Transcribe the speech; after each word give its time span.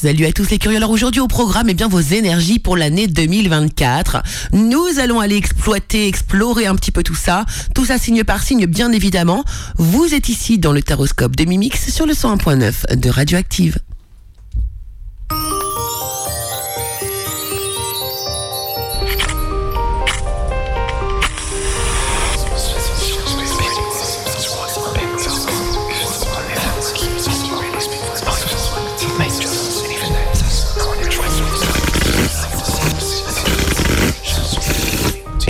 Salut 0.00 0.26
à 0.26 0.32
tous 0.32 0.48
les 0.50 0.58
curieux. 0.58 0.76
Alors 0.76 0.92
aujourd'hui 0.92 1.20
au 1.20 1.26
programme, 1.26 1.70
eh 1.70 1.74
bien 1.74 1.88
vos 1.88 1.98
énergies 1.98 2.60
pour 2.60 2.76
l'année 2.76 3.08
2024. 3.08 4.22
Nous 4.52 5.00
allons 5.00 5.18
aller 5.18 5.34
exploiter, 5.34 6.06
explorer 6.06 6.66
un 6.66 6.76
petit 6.76 6.92
peu 6.92 7.02
tout 7.02 7.16
ça. 7.16 7.44
Tout 7.74 7.84
ça 7.84 7.98
signe 7.98 8.22
par 8.22 8.44
signe, 8.44 8.66
bien 8.66 8.92
évidemment. 8.92 9.42
Vous 9.76 10.14
êtes 10.14 10.28
ici 10.28 10.60
dans 10.60 10.72
le 10.72 10.82
Taroscope 10.82 11.34
de 11.34 11.44
Mimix 11.46 11.92
sur 11.92 12.06
le 12.06 12.12
101.9 12.12 12.94
de 12.94 13.10
Radioactive. 13.10 13.78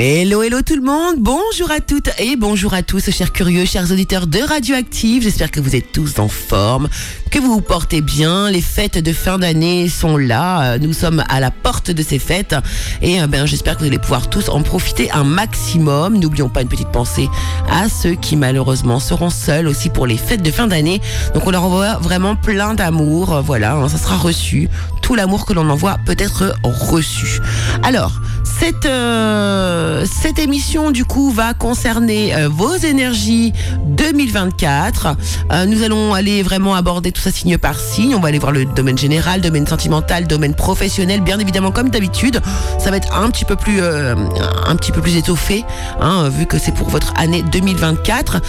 Hello, 0.01 0.45
hello 0.45 0.63
tout 0.63 0.77
le 0.77 0.83
monde. 0.83 1.17
Bonjour 1.19 1.73
à 1.73 1.81
toutes 1.81 2.11
et 2.21 2.37
bonjour 2.37 2.73
à 2.73 2.85
tous, 2.85 3.11
chers 3.11 3.33
curieux, 3.33 3.65
chers 3.65 3.91
auditeurs 3.91 4.29
de 4.29 4.39
Radioactive. 4.39 5.25
J'espère 5.25 5.51
que 5.51 5.59
vous 5.59 5.75
êtes 5.75 5.91
tous 5.91 6.21
en 6.21 6.29
forme, 6.29 6.89
que 7.33 7.41
vous 7.41 7.55
vous 7.55 7.61
portez 7.61 8.01
bien. 8.01 8.49
Les 8.49 8.61
fêtes 8.61 8.99
de 8.99 9.13
fin 9.13 9.41
d'année 9.41 9.89
sont 9.89 10.17
là. 10.17 10.79
Nous 10.79 10.93
sommes 10.93 11.25
à 11.29 11.41
la 11.41 11.51
porte 11.51 11.91
de 11.91 12.01
ces 12.05 12.21
fêtes 12.21 12.55
et 13.03 13.21
euh, 13.21 13.27
ben, 13.27 13.45
j'espère 13.45 13.75
que 13.75 13.81
vous 13.81 13.89
allez 13.89 13.99
pouvoir 13.99 14.31
tous 14.31 14.51
en 14.51 14.63
profiter 14.63 15.11
un 15.11 15.25
maximum. 15.25 16.17
N'oublions 16.17 16.49
pas 16.49 16.63
une 16.63 16.69
petite 16.69 16.93
pensée 16.93 17.29
à 17.69 17.89
ceux 17.89 18.15
qui 18.15 18.37
malheureusement 18.37 19.01
seront 19.01 19.31
seuls 19.31 19.67
aussi 19.67 19.89
pour 19.89 20.07
les 20.07 20.17
fêtes 20.17 20.45
de 20.45 20.53
fin 20.53 20.69
d'année. 20.69 21.01
Donc 21.35 21.45
on 21.45 21.51
leur 21.51 21.65
envoie 21.65 21.95
vraiment 21.95 22.37
plein 22.37 22.75
d'amour. 22.75 23.43
Voilà, 23.45 23.75
hein, 23.75 23.89
ça 23.89 23.99
sera 23.99 24.17
reçu. 24.17 24.69
Tout 25.03 25.17
l'amour 25.17 25.45
que 25.45 25.55
l'on 25.55 25.69
envoie 25.69 25.97
peut 26.07 26.17
être 26.19 26.55
reçu. 26.63 27.41
Alors, 27.83 28.21
cette, 28.61 28.87
euh, 28.87 30.05
cette 30.05 30.39
émission, 30.39 30.91
du 30.91 31.05
coup, 31.05 31.31
va 31.31 31.55
concerner 31.55 32.35
euh, 32.35 32.49
vos 32.49 32.75
énergies 32.75 33.53
2024. 33.87 35.17
Euh, 35.53 35.67
nous 35.67 35.83
allons 35.83 36.13
aller 36.13 36.43
vraiment 36.43 36.75
aborder 36.75 37.13
tout 37.13 37.21
ça 37.21 37.31
signe 37.31 37.57
par 37.57 37.79
signe. 37.79 38.15
On 38.15 38.21
va 38.21 38.29
aller 38.29 38.39
voir 38.39 38.53
le 38.53 38.65
domaine 38.65 38.99
général, 38.99 39.41
domaine 39.41 39.67
sentimental, 39.67 40.27
domaine 40.27 40.55
professionnel, 40.55 41.21
bien 41.21 41.39
évidemment, 41.39 41.71
comme 41.71 41.91
d'habitude. 41.91 42.41
Ça 42.79 42.91
va 42.91 42.97
être 42.97 43.15
un 43.15 43.31
petit 43.31 43.45
peu 43.45 43.55
plus, 43.57 43.81
un 43.81 44.77
petit 44.77 44.93
peu 44.93 45.01
plus 45.01 45.17
étoffé, 45.17 45.65
hein, 46.01 46.29
vu 46.29 46.47
que 46.47 46.59
c'est 46.59 46.73
pour 46.73 46.89
votre 46.89 47.13
année 47.17 47.43
2024. 47.53 48.41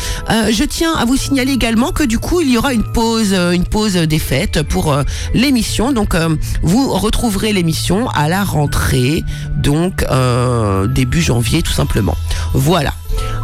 je 0.49 0.63
tiens 0.63 0.93
à 0.93 1.05
vous 1.05 1.17
signaler 1.17 1.51
également 1.51 1.91
que 1.91 2.03
du 2.03 2.19
coup, 2.19 2.41
il 2.41 2.51
y 2.51 2.57
aura 2.57 2.73
une 2.73 2.83
pause, 2.83 3.33
une 3.33 3.65
pause 3.65 3.93
des 3.93 4.19
fêtes 4.19 4.63
pour 4.63 4.95
l'émission. 5.33 5.91
Donc, 5.91 6.15
vous 6.63 6.93
retrouverez 6.93 7.53
l'émission 7.53 8.09
à 8.09 8.29
la 8.29 8.43
rentrée. 8.43 9.23
Donc, 9.59 10.03
euh, 10.09 10.87
début 10.87 11.21
janvier 11.21 11.61
tout 11.61 11.71
simplement. 11.71 12.17
Voilà. 12.53 12.93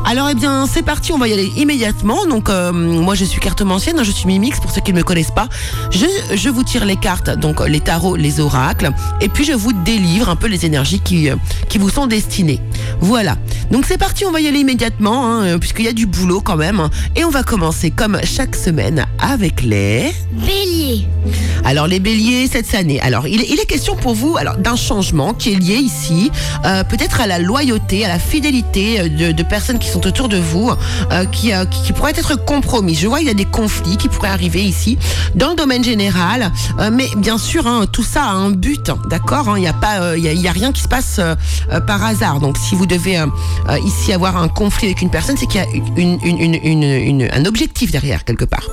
Alors 0.07 0.29
eh 0.29 0.35
bien 0.35 0.67
c'est 0.67 0.83
parti, 0.83 1.13
on 1.13 1.17
va 1.17 1.27
y 1.27 1.33
aller 1.33 1.51
immédiatement. 1.57 2.27
Donc 2.27 2.49
euh, 2.49 2.71
moi 2.71 3.15
je 3.15 3.25
suis 3.25 3.39
cartomancienne, 3.39 3.97
hein, 3.97 4.03
je 4.03 4.11
suis 4.11 4.27
Mimix 4.27 4.59
pour 4.59 4.69
ceux 4.69 4.81
qui 4.81 4.93
ne 4.93 4.97
me 4.99 5.03
connaissent 5.03 5.33
pas. 5.33 5.49
Je, 5.89 6.49
vous 6.49 6.63
tire 6.63 6.85
les 6.85 6.95
cartes, 6.95 7.31
donc 7.31 7.59
les 7.67 7.79
tarots, 7.79 8.15
les 8.15 8.39
oracles, 8.39 8.91
et 9.19 9.29
puis 9.29 9.43
je 9.45 9.53
vous 9.53 9.73
délivre 9.73 10.29
un 10.29 10.35
peu 10.35 10.47
les 10.47 10.65
énergies 10.65 10.99
qui, 10.99 11.29
euh, 11.29 11.35
vous 11.77 11.89
sont 11.89 12.05
destinées. 12.05 12.61
Voilà. 13.01 13.35
Donc 13.71 13.85
c'est 13.87 13.97
parti, 13.97 14.25
on 14.25 14.31
va 14.31 14.39
y 14.39 14.47
aller 14.47 14.59
immédiatement, 14.59 15.27
hein, 15.27 15.57
puisqu'il 15.59 15.85
y 15.85 15.89
a 15.89 15.93
du 15.93 16.05
boulot 16.05 16.39
quand 16.39 16.55
même. 16.55 16.87
Et 17.15 17.25
on 17.25 17.31
va 17.31 17.43
commencer 17.43 17.89
comme 17.91 18.19
chaque 18.23 18.55
semaine 18.55 19.05
avec 19.19 19.61
les... 19.63 20.13
Alors 21.63 21.87
les 21.87 21.99
béliers 21.99 22.47
cette 22.51 22.73
année. 22.75 22.99
Alors 23.01 23.27
il, 23.27 23.41
est 23.41 23.65
question 23.65 23.95
pour 23.95 24.13
vous 24.13 24.37
alors 24.37 24.57
d'un 24.57 24.75
changement 24.75 25.33
qui 25.33 25.53
est 25.53 25.55
lié 25.55 25.75
ici, 25.75 26.31
euh, 26.65 26.83
peut-être 26.83 27.21
à 27.21 27.27
la 27.27 27.39
loyauté, 27.39 28.05
à 28.05 28.07
la 28.07 28.19
fidélité 28.19 29.09
de, 29.09 29.31
de 29.31 29.43
personnes 29.43 29.79
qui 29.79 29.89
sont 29.89 30.05
autour 30.05 30.29
de 30.29 30.37
vous 30.37 30.71
euh, 31.11 31.25
qui, 31.25 31.53
euh, 31.53 31.65
qui, 31.65 31.93
pourraient 31.93 32.13
être 32.15 32.35
compromis. 32.45 32.95
Je 32.95 33.07
vois 33.07 33.21
il 33.21 33.27
y 33.27 33.31
a 33.31 33.33
des 33.33 33.45
conflits 33.45 33.97
qui 33.97 34.09
pourraient 34.09 34.29
arriver 34.29 34.63
ici 34.63 34.97
dans 35.33 35.49
le 35.49 35.55
domaine 35.55 35.83
général, 35.83 36.51
euh, 36.79 36.89
mais 36.91 37.07
bien 37.17 37.37
sûr 37.37 37.67
hein, 37.67 37.85
tout 37.91 38.03
ça 38.03 38.23
a 38.23 38.31
un 38.31 38.51
but, 38.51 38.91
d'accord 39.09 39.49
hein. 39.49 39.57
Il 39.57 39.61
n'y 39.61 39.67
a 39.67 39.73
pas, 39.73 40.15
il 40.17 40.23
y 40.23 40.47
a, 40.47 40.51
rien 40.51 40.71
qui 40.71 40.81
se 40.81 40.87
passe 40.87 41.19
par 41.87 42.03
hasard. 42.03 42.39
Donc 42.39 42.57
si 42.57 42.75
vous 42.75 42.85
devez 42.85 43.19
ici 43.83 44.13
avoir 44.13 44.37
un 44.37 44.47
conflit 44.47 44.87
avec 44.87 45.01
une 45.01 45.09
personne, 45.09 45.37
c'est 45.37 45.47
qu'il 45.47 45.61
y 45.61 47.25
a 47.29 47.35
un 47.35 47.45
objectif 47.45 47.91
derrière 47.91 48.23
quelque 48.25 48.45
part. 48.45 48.67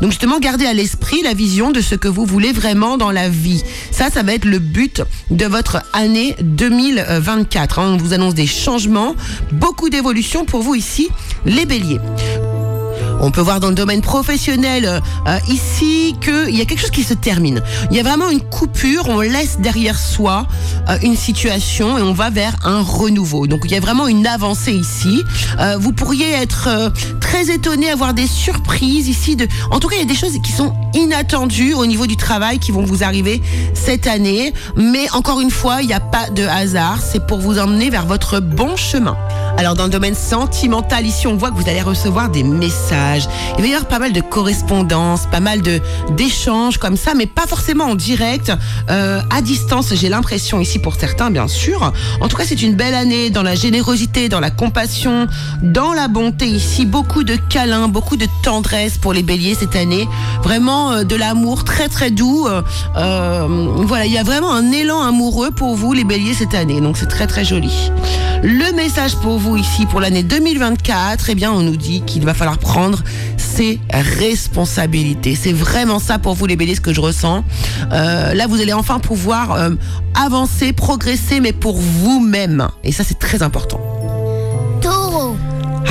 Donc 0.00 0.10
justement 0.10 0.38
gardez 0.38 0.66
à 0.66 0.72
l'esprit 0.72 1.22
la 1.22 1.34
vision 1.34 1.57
de 1.58 1.80
ce 1.80 1.96
que 1.96 2.06
vous 2.06 2.24
voulez 2.24 2.52
vraiment 2.52 2.96
dans 2.96 3.10
la 3.10 3.28
vie. 3.28 3.64
Ça, 3.90 4.10
ça 4.10 4.22
va 4.22 4.32
être 4.32 4.44
le 4.44 4.60
but 4.60 5.02
de 5.30 5.44
votre 5.44 5.82
année 5.92 6.36
2024. 6.40 7.80
Hein. 7.80 7.94
On 7.94 7.96
vous 7.96 8.12
annonce 8.12 8.34
des 8.34 8.46
changements, 8.46 9.16
beaucoup 9.52 9.90
d'évolutions 9.90 10.44
pour 10.44 10.62
vous 10.62 10.76
ici, 10.76 11.08
les 11.44 11.66
béliers. 11.66 11.98
On 13.20 13.30
peut 13.30 13.40
voir 13.40 13.58
dans 13.60 13.68
le 13.68 13.74
domaine 13.74 14.00
professionnel 14.00 14.84
euh, 14.84 15.00
euh, 15.26 15.38
ici 15.48 16.14
qu'il 16.20 16.56
y 16.56 16.60
a 16.60 16.64
quelque 16.64 16.80
chose 16.80 16.90
qui 16.90 17.02
se 17.02 17.14
termine. 17.14 17.60
Il 17.90 17.96
y 17.96 18.00
a 18.00 18.02
vraiment 18.02 18.30
une 18.30 18.40
coupure, 18.40 19.08
on 19.08 19.20
laisse 19.20 19.58
derrière 19.58 19.98
soi 19.98 20.46
euh, 20.88 20.98
une 21.02 21.16
situation 21.16 21.98
et 21.98 22.02
on 22.02 22.12
va 22.12 22.30
vers 22.30 22.54
un 22.64 22.80
renouveau. 22.80 23.46
Donc 23.46 23.62
il 23.64 23.72
y 23.72 23.76
a 23.76 23.80
vraiment 23.80 24.06
une 24.06 24.26
avancée 24.26 24.72
ici. 24.72 25.24
vous 25.78 25.92
pourriez 25.92 26.30
être 26.30 26.92
très 27.20 27.50
étonné, 27.50 27.90
avoir 27.90 28.14
des 28.14 28.26
surprises 28.26 29.08
ici. 29.08 29.36
En 29.70 29.80
tout 29.80 29.88
cas, 29.88 29.96
il 29.96 30.00
y 30.00 30.02
a 30.02 30.08
des 30.08 30.14
choses 30.14 30.38
qui 30.42 30.52
sont 30.52 30.74
inattendues 30.94 31.74
au 31.74 31.86
niveau 31.86 32.06
du 32.06 32.16
travail 32.16 32.58
qui 32.58 32.72
vont 32.72 32.84
vous 32.84 33.02
arriver 33.02 33.42
cette 33.74 34.06
année. 34.06 34.52
Mais 34.76 35.10
encore 35.12 35.40
une 35.40 35.50
fois, 35.50 35.82
il 35.82 35.88
n'y 35.88 35.94
a 35.94 36.00
pas 36.00 36.30
de 36.30 36.44
hasard. 36.44 37.00
C'est 37.02 37.26
pour 37.26 37.38
vous 37.38 37.58
emmener 37.58 37.90
vers 37.90 38.06
votre 38.06 38.40
bon 38.40 38.76
chemin. 38.76 39.16
Alors 39.56 39.74
dans 39.74 39.84
le 39.84 39.90
domaine 39.90 40.14
sentimental, 40.14 41.04
ici 41.04 41.26
on 41.26 41.36
voit 41.36 41.50
que 41.50 41.56
vous 41.56 41.68
allez 41.68 41.82
recevoir 41.82 42.28
des 42.28 42.44
messages. 42.44 43.07
Il 43.16 43.62
va 43.62 43.66
y 43.66 43.74
avoir 43.74 43.88
pas 43.88 43.98
mal 43.98 44.12
de 44.12 44.20
correspondances, 44.20 45.26
pas 45.26 45.40
mal 45.40 45.62
de 45.62 45.80
d'échanges 46.16 46.78
comme 46.78 46.96
ça, 46.96 47.14
mais 47.14 47.26
pas 47.26 47.46
forcément 47.46 47.84
en 47.84 47.94
direct, 47.94 48.52
euh, 48.90 49.20
à 49.30 49.40
distance. 49.40 49.94
J'ai 49.94 50.08
l'impression 50.08 50.60
ici 50.60 50.78
pour 50.78 50.94
certains, 50.94 51.30
bien 51.30 51.48
sûr. 51.48 51.92
En 52.20 52.28
tout 52.28 52.36
cas, 52.36 52.44
c'est 52.46 52.62
une 52.62 52.74
belle 52.74 52.94
année 52.94 53.30
dans 53.30 53.42
la 53.42 53.54
générosité, 53.54 54.28
dans 54.28 54.40
la 54.40 54.50
compassion, 54.50 55.26
dans 55.62 55.92
la 55.92 56.08
bonté. 56.08 56.46
Ici, 56.46 56.86
beaucoup 56.86 57.24
de 57.24 57.36
câlins, 57.36 57.88
beaucoup 57.88 58.16
de 58.16 58.26
tendresse 58.42 58.98
pour 58.98 59.12
les 59.12 59.22
Béliers 59.22 59.54
cette 59.54 59.76
année. 59.76 60.08
Vraiment 60.42 60.92
euh, 60.92 61.04
de 61.04 61.16
l'amour 61.16 61.64
très 61.64 61.88
très 61.88 62.10
doux. 62.10 62.46
Euh, 62.96 63.46
voilà, 63.76 64.06
il 64.06 64.12
y 64.12 64.18
a 64.18 64.22
vraiment 64.22 64.52
un 64.52 64.70
élan 64.72 65.02
amoureux 65.02 65.50
pour 65.50 65.74
vous 65.74 65.92
les 65.92 66.04
Béliers 66.04 66.34
cette 66.34 66.54
année. 66.54 66.80
Donc 66.80 66.96
c'est 66.96 67.08
très 67.08 67.26
très 67.26 67.44
joli. 67.44 67.72
Le 68.42 68.72
message 68.72 69.16
pour 69.16 69.38
vous 69.38 69.56
ici 69.56 69.86
pour 69.86 70.00
l'année 70.00 70.22
2024, 70.22 71.30
eh 71.30 71.34
bien, 71.34 71.52
on 71.52 71.60
nous 71.60 71.76
dit 71.76 72.02
qu'il 72.02 72.24
va 72.24 72.34
falloir 72.34 72.58
prendre 72.58 72.97
ses 73.36 73.80
responsabilités. 73.90 75.34
C'est 75.34 75.52
vraiment 75.52 75.98
ça 75.98 76.18
pour 76.18 76.34
vous 76.34 76.46
les 76.46 76.56
béliers 76.56 76.74
ce 76.74 76.80
que 76.80 76.92
je 76.92 77.00
ressens. 77.00 77.44
Euh, 77.92 78.34
là, 78.34 78.46
vous 78.46 78.60
allez 78.60 78.72
enfin 78.72 78.98
pouvoir 78.98 79.52
euh, 79.52 79.70
avancer, 80.14 80.72
progresser, 80.72 81.40
mais 81.40 81.52
pour 81.52 81.76
vous-même. 81.76 82.68
Et 82.84 82.92
ça, 82.92 83.04
c'est 83.04 83.18
très 83.18 83.42
important. 83.42 83.97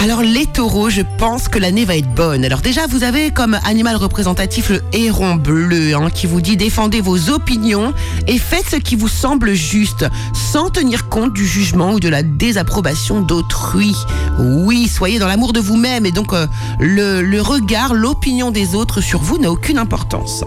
Alors 0.03 0.21
les 0.21 0.45
taureaux, 0.45 0.89
je 0.89 1.01
pense 1.17 1.47
que 1.47 1.57
l'année 1.57 1.83
va 1.83 1.97
être 1.97 2.13
bonne. 2.13 2.45
Alors 2.45 2.61
déjà, 2.61 2.85
vous 2.87 3.03
avez 3.03 3.31
comme 3.31 3.57
animal 3.65 3.95
représentatif 3.95 4.69
le 4.69 4.81
héron 4.93 5.35
bleu 5.35 5.95
hein, 5.95 6.09
qui 6.13 6.27
vous 6.27 6.39
dit 6.39 6.55
défendez 6.55 7.01
vos 7.01 7.29
opinions 7.29 7.93
et 8.27 8.37
faites 8.37 8.69
ce 8.69 8.75
qui 8.75 8.95
vous 8.95 9.07
semble 9.07 9.53
juste 9.53 10.05
sans 10.33 10.69
tenir 10.69 11.09
compte 11.09 11.33
du 11.33 11.45
jugement 11.47 11.93
ou 11.93 11.99
de 11.99 12.09
la 12.09 12.21
désapprobation 12.23 13.21
d'autrui. 13.21 13.95
Oui, 14.39 14.87
soyez 14.87 15.19
dans 15.19 15.27
l'amour 15.27 15.51
de 15.51 15.59
vous-même 15.59 16.05
et 16.05 16.11
donc 16.11 16.31
euh, 16.31 16.45
le, 16.79 17.21
le 17.21 17.41
regard, 17.41 17.93
l'opinion 17.93 18.51
des 18.51 18.75
autres 18.75 19.01
sur 19.01 19.21
vous 19.21 19.39
n'a 19.39 19.51
aucune 19.51 19.79
importance. 19.79 20.43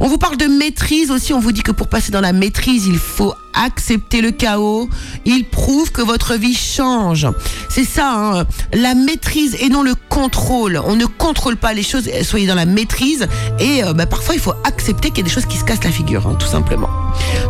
On 0.00 0.08
vous 0.08 0.18
parle 0.18 0.36
de 0.36 0.46
maîtrise 0.46 1.10
aussi, 1.10 1.32
on 1.32 1.40
vous 1.40 1.52
dit 1.52 1.62
que 1.62 1.72
pour 1.72 1.88
passer 1.88 2.12
dans 2.12 2.20
la 2.20 2.32
maîtrise, 2.32 2.86
il 2.86 2.98
faut 2.98 3.34
accepter 3.54 4.20
le 4.20 4.30
chaos. 4.30 4.88
Il 5.24 5.44
prouve 5.44 5.90
que 5.90 6.02
votre 6.02 6.34
vie 6.34 6.54
change. 6.54 7.26
C'est 7.68 7.84
ça, 7.84 8.12
hein, 8.14 8.46
la 8.72 8.94
maîtrise 8.94 9.56
et 9.60 9.68
non 9.68 9.82
le 9.82 9.94
contrôle. 10.08 10.80
On 10.84 10.96
ne 10.96 11.06
contrôle 11.06 11.56
pas 11.56 11.72
les 11.72 11.82
choses, 11.82 12.08
soyez 12.22 12.46
dans 12.46 12.54
la 12.54 12.66
maîtrise. 12.66 13.26
Et 13.58 13.82
euh, 13.84 13.92
bah, 13.92 14.06
parfois, 14.06 14.34
il 14.34 14.40
faut 14.40 14.54
accepter 14.64 15.08
qu'il 15.08 15.18
y 15.18 15.20
a 15.22 15.24
des 15.24 15.30
choses 15.30 15.46
qui 15.46 15.56
se 15.56 15.64
cassent 15.64 15.84
la 15.84 15.90
figure, 15.90 16.26
hein, 16.26 16.36
tout 16.38 16.46
simplement. 16.46 16.88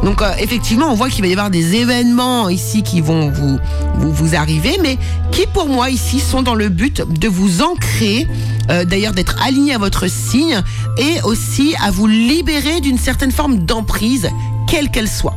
Donc 0.03 0.23
euh, 0.23 0.33
effectivement, 0.39 0.91
on 0.91 0.95
voit 0.95 1.11
qu'il 1.11 1.23
va 1.23 1.29
y 1.29 1.33
avoir 1.33 1.51
des 1.51 1.77
événements 1.77 2.49
ici 2.49 2.83
qui 2.83 3.01
vont 3.01 3.31
vous, 3.31 3.59
vous, 3.97 4.13
vous 4.13 4.35
arriver, 4.35 4.79
mais 4.83 4.99
qui 5.31 5.47
pour 5.47 5.69
moi 5.69 5.91
ici 5.91 6.21
sont 6.21 6.43
dans 6.43 6.55
le 6.55 6.69
but 6.69 7.03
de 7.03 7.29
vous 7.29 7.63
ancrer, 7.63 8.27
euh, 8.70 8.84
d'ailleurs 8.84 9.12
d'être 9.12 9.37
aligné 9.44 9.75
à 9.75 9.78
votre 9.78 10.08
signe 10.08 10.62
et 10.96 11.20
aussi 11.25 11.75
à 11.82 11.90
vous 11.90 12.06
libérer 12.06 12.81
d'une 12.81 12.99
certaine 12.99 13.32
forme 13.32 13.58
d'emprise, 13.58 14.28
quelle 14.67 14.90
qu'elle 14.90 15.08
soit. 15.08 15.34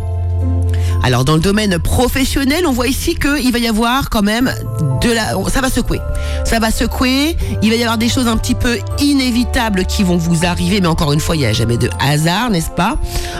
Alors 1.04 1.26
dans 1.26 1.34
le 1.34 1.42
domaine 1.42 1.80
professionnel, 1.80 2.66
on 2.66 2.72
voit 2.72 2.88
ici 2.88 3.16
qu'il 3.16 3.52
va 3.52 3.60
y 3.60 3.68
avoir 3.68 4.10
quand 4.10 4.22
même 4.22 4.54
de 5.02 5.12
la, 5.12 5.34
ça 5.50 5.60
va 5.60 5.70
secouer, 5.70 6.00
ça 6.46 6.60
va 6.60 6.72
secouer. 6.72 7.36
Il 7.62 7.70
va 7.70 7.76
y 7.76 7.84
avoir 7.84 7.98
des 7.98 8.08
choses 8.08 8.28
un 8.28 8.38
petit 8.38 8.56
peu 8.56 8.78
inévitables 9.00 9.86
qui 9.86 10.04
vont 10.04 10.16
vous 10.16 10.46
arriver, 10.46 10.80
mais 10.80 10.88
encore 10.88 11.12
une 11.12 11.20
fois, 11.20 11.36
il 11.36 11.40
n'y 11.40 11.46
a 11.46 11.52
jamais 11.54 11.78
de 11.78 11.90
hasard, 12.00 12.50
n'est-ce 12.50 12.70
pas? 12.70 12.98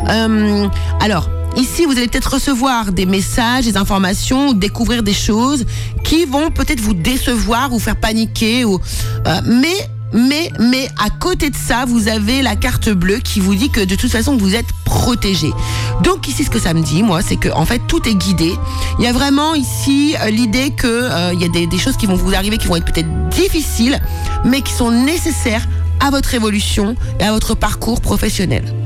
Euh, 0.10 0.68
Alors. 1.00 1.30
Ici, 1.56 1.86
vous 1.86 1.92
allez 1.92 2.08
peut-être 2.08 2.34
recevoir 2.34 2.92
des 2.92 3.06
messages, 3.06 3.66
des 3.66 3.78
informations, 3.78 4.54
découvrir 4.54 5.04
des 5.04 5.14
choses 5.14 5.66
qui 6.04 6.26
vont 6.26 6.50
peut-être 6.50 6.80
vous 6.82 6.96
décevoir, 6.96 7.70
vous 7.70 7.80
faire 7.80 7.96
paniquer. 7.96 8.66
Ou, 8.66 8.80
euh, 9.28 9.42
mais 9.46 9.90
mais, 10.14 10.52
mais 10.60 10.88
à 11.04 11.10
côté 11.10 11.50
de 11.50 11.56
ça, 11.56 11.86
vous 11.86 12.08
avez 12.08 12.42
la 12.44 12.56
carte 12.56 12.90
bleue 12.90 13.18
qui 13.18 13.40
vous 13.40 13.56
dit 13.56 13.70
que 13.70 13.82
de 13.82 13.96
toute 13.96 14.12
façon, 14.12 14.38
vous 14.38 14.56
êtes 14.56 14.68
protégé. 14.86 15.52
Donc 16.04 16.28
ici, 16.28 16.44
ce 16.44 16.50
que 16.50 16.60
ça 16.60 16.74
me 16.74 16.82
dit, 16.82 17.02
moi, 17.02 17.22
c'est 17.22 17.36
que 17.36 17.50
en 17.50 17.66
fait, 17.66 17.82
tout 17.88 18.08
est 18.08 18.16
guidé. 18.16 18.54
Il 19.00 19.06
y 19.06 19.08
a 19.08 19.14
vraiment 19.14 19.56
ici 19.56 20.16
euh, 20.22 20.30
l'idée 20.30 20.72
que 20.72 20.88
euh, 20.88 21.34
il 21.34 21.42
y 21.42 21.46
a 21.46 21.50
des, 21.50 21.68
des 21.68 21.78
choses 21.78 21.98
qui 21.98 22.06
vont 22.06 22.16
vous 22.16 22.34
arriver 22.36 22.58
qui 22.58 22.68
vont 22.68 22.76
être 22.76 22.86
peut-être 22.86 23.30
difficiles, 23.30 24.00
mais 24.46 24.62
qui 24.62 24.74
sont 24.74 24.92
nécessaires 24.92 25.68
à 26.00 26.12
votre 26.12 26.34
évolution 26.34 26.96
et 27.20 27.24
à 27.24 27.32
votre 27.32 27.56
parcours 27.56 28.02
professionnel. 28.02 28.83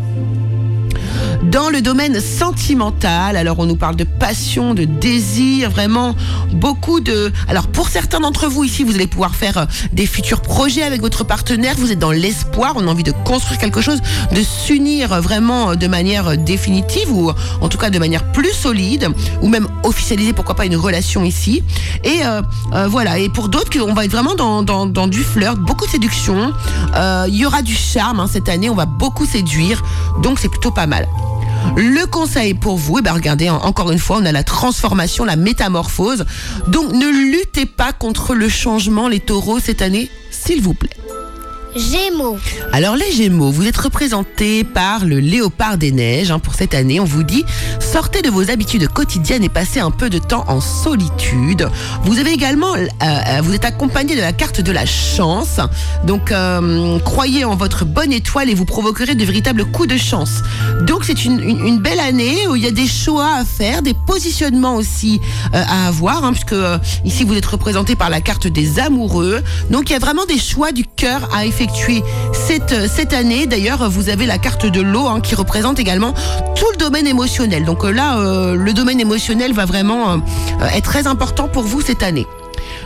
Dans 1.44 1.70
le 1.70 1.82
domaine 1.82 2.20
sentimental, 2.20 3.38
alors 3.38 3.60
on 3.60 3.66
nous 3.66 3.76
parle 3.76 3.96
de 3.96 4.04
passion, 4.04 4.74
de 4.74 4.84
désir, 4.84 5.70
vraiment 5.70 6.16
beaucoup 6.54 7.00
de... 7.00 7.32
Alors 7.48 7.68
pour 7.68 7.90
certains 7.90 8.20
d'entre 8.20 8.48
vous 8.48 8.64
ici, 8.64 8.84
vous 8.84 8.96
allez 8.96 9.08
pouvoir 9.08 9.36
faire 9.36 9.58
euh, 9.58 9.66
des 9.94 10.06
futurs 10.06 10.42
projets 10.42 10.84
avec 10.84 11.02
votre 11.02 11.24
partenaire, 11.24 11.76
vous 11.78 11.92
êtes 11.92 12.00
dans 12.00 12.12
l'espoir, 12.12 12.74
on 12.76 12.88
a 12.88 12.92
envie 12.92 13.04
de 13.04 13.14
construire 13.24 13.60
quelque 13.60 13.82
chose, 13.82 14.00
de 14.34 14.42
s'unir 14.42 15.22
vraiment 15.22 15.76
de 15.76 15.88
manière 15.88 16.38
définitive 16.38 17.12
ou 17.12 17.32
en 17.62 17.70
tout 17.70 17.78
cas 17.78 17.90
de 17.90 18.00
manière 18.00 18.32
plus 18.32 18.54
solide 18.54 19.10
ou 19.42 19.48
même 19.48 19.68
officialiser 19.84 20.34
pourquoi 20.34 20.56
pas 20.56 20.66
une 20.66 20.76
relation 20.76 21.24
ici. 21.24 21.64
Et 22.04 22.26
euh, 22.26 22.42
euh, 22.74 22.88
voilà, 22.88 23.20
et 23.20 23.30
pour 23.30 23.50
d'autres, 23.50 23.80
on 23.82 23.94
va 23.94 24.06
être 24.06 24.12
vraiment 24.12 24.36
dans, 24.36 25.08
du 25.08 25.24
flirt, 25.24 25.58
beaucoup 25.58 25.86
de 25.86 25.92
séduction, 25.92 26.54
euh, 26.96 27.26
il 27.28 27.36
y 27.36 27.46
aura 27.46 27.62
du 27.62 27.76
charme 27.76 28.20
hein, 28.20 28.28
cette 28.32 28.50
année, 28.50 28.70
on 28.70 28.76
va 28.76 28.86
beaucoup 28.86 29.26
séduire, 29.26 29.84
donc 30.22 30.40
c'est 30.40 30.50
plutôt 30.50 30.72
pas 30.72 30.88
mal. 30.88 31.08
Le 31.76 32.06
conseil 32.06 32.54
pour 32.54 32.78
vous, 32.78 33.00
eh 33.00 33.02
ben 33.02 33.14
regardez, 33.14 33.50
encore 33.50 33.92
une 33.92 34.00
fois, 34.00 34.18
on 34.20 34.26
a 34.26 34.32
la 34.32 34.44
transformation, 34.44 35.26
la 35.26 35.36
métamorphose. 35.36 36.26
Donc 36.68 36.92
ne 36.92 37.08
luttez 37.08 37.66
pas 37.66 37.94
contre 37.94 38.34
le 38.34 38.50
changement, 38.50 39.08
les 39.08 39.20
taureaux, 39.20 39.60
cette 39.60 39.82
année, 39.82 40.10
s'il 40.32 40.62
vous 40.62 40.74
plaît. 40.74 40.90
Gémeaux. 41.78 42.38
Alors 42.74 42.96
les 42.96 43.12
Gémeaux, 43.12 43.52
vous 43.52 43.68
êtes 43.68 43.78
représentés 43.78 44.64
par 44.64 45.06
le 45.06 45.20
léopard 45.20 45.78
des 45.78 45.92
neiges. 45.92 46.32
hein, 46.32 46.40
pour 46.40 46.56
cette 46.56 46.74
année, 46.74 47.00
on 47.00 47.06
vous 47.06 47.24
dit, 47.24 47.46
sortez 47.80 48.22
de 48.22 48.30
vos 48.30 48.50
habitudes 48.50 48.88
quotidiennes 48.88 49.44
et 49.44 49.50
passez 49.50 49.80
un 49.80 49.92
peu 49.92 50.10
de 50.10 50.18
temps 50.18 50.46
en 50.48 50.60
solitude. 50.60 51.70
Vous 52.04 52.20
avez 52.20 52.32
également, 52.32 52.74
euh, 52.76 52.88
euh, 53.04 53.42
vous 53.44 53.54
êtes 53.54 53.66
accompagné 53.66 54.16
de 54.16 54.22
la 54.22 54.34
carte 54.34 54.62
de 54.62 54.72
la 54.72 54.86
chance. 54.86 55.60
Donc 56.06 56.32
euh, 56.32 57.00
croyez 57.00 57.46
en 57.46 57.56
votre 57.56 57.86
bonne 57.86 58.12
étoile 58.12 58.50
et 58.50 58.56
vous 58.56 58.66
provoquerez 58.66 59.16
de 59.16 59.24
véritables 59.24 59.66
coups 59.66 59.90
de 59.90 59.98
chance. 59.98 60.42
Donc 60.82 61.06
c'est 61.06 61.26
une, 61.26 61.80
belle 61.80 62.00
année 62.00 62.48
où 62.48 62.56
il 62.56 62.64
y 62.64 62.68
a 62.68 62.72
des 62.72 62.88
choix 62.88 63.36
à 63.36 63.46
faire, 63.46 63.84
des 63.84 63.94
positionnements 64.08 64.76
aussi 64.76 65.20
à 65.54 65.88
avoir, 65.88 66.24
hein, 66.24 66.32
puisque 66.32 66.56
ici 67.06 67.24
vous 67.24 67.36
êtes 67.36 67.46
représenté 67.46 67.96
par 67.96 68.10
la 68.10 68.20
carte 68.20 68.48
des 68.48 68.80
amoureux. 68.80 69.42
Donc 69.70 69.90
il 69.90 69.94
y 69.94 69.96
a 69.96 70.00
vraiment 70.00 70.26
des 70.26 70.40
choix 70.40 70.72
du 70.72 70.86
cœur 70.86 71.30
à 71.34 71.46
effectuer 71.46 71.67
cette, 72.34 72.72
euh, 72.72 72.88
cette 72.88 73.14
année. 73.14 73.48
D'ailleurs, 73.48 73.90
vous 73.90 74.10
avez 74.10 74.26
la 74.26 74.38
carte 74.38 74.66
de 74.66 74.82
l'eau 74.82 75.08
hein, 75.08 75.22
qui 75.22 75.36
représente 75.36 75.80
également 75.80 76.14
tout 76.56 76.66
le 76.72 76.78
domaine 76.78 77.08
émotionnel. 77.08 77.66
Donc 77.66 77.84
euh, 77.84 77.92
là, 77.92 78.18
euh, 78.18 78.56
le 78.56 78.74
domaine 78.74 79.00
émotionnel 79.00 79.54
va 79.54 79.66
vraiment 79.66 80.22
être 80.74 80.90
très 80.90 81.08
important 81.08 81.48
pour 81.48 81.64
vous 81.64 81.82
cette 81.82 82.04
année. 82.04 82.28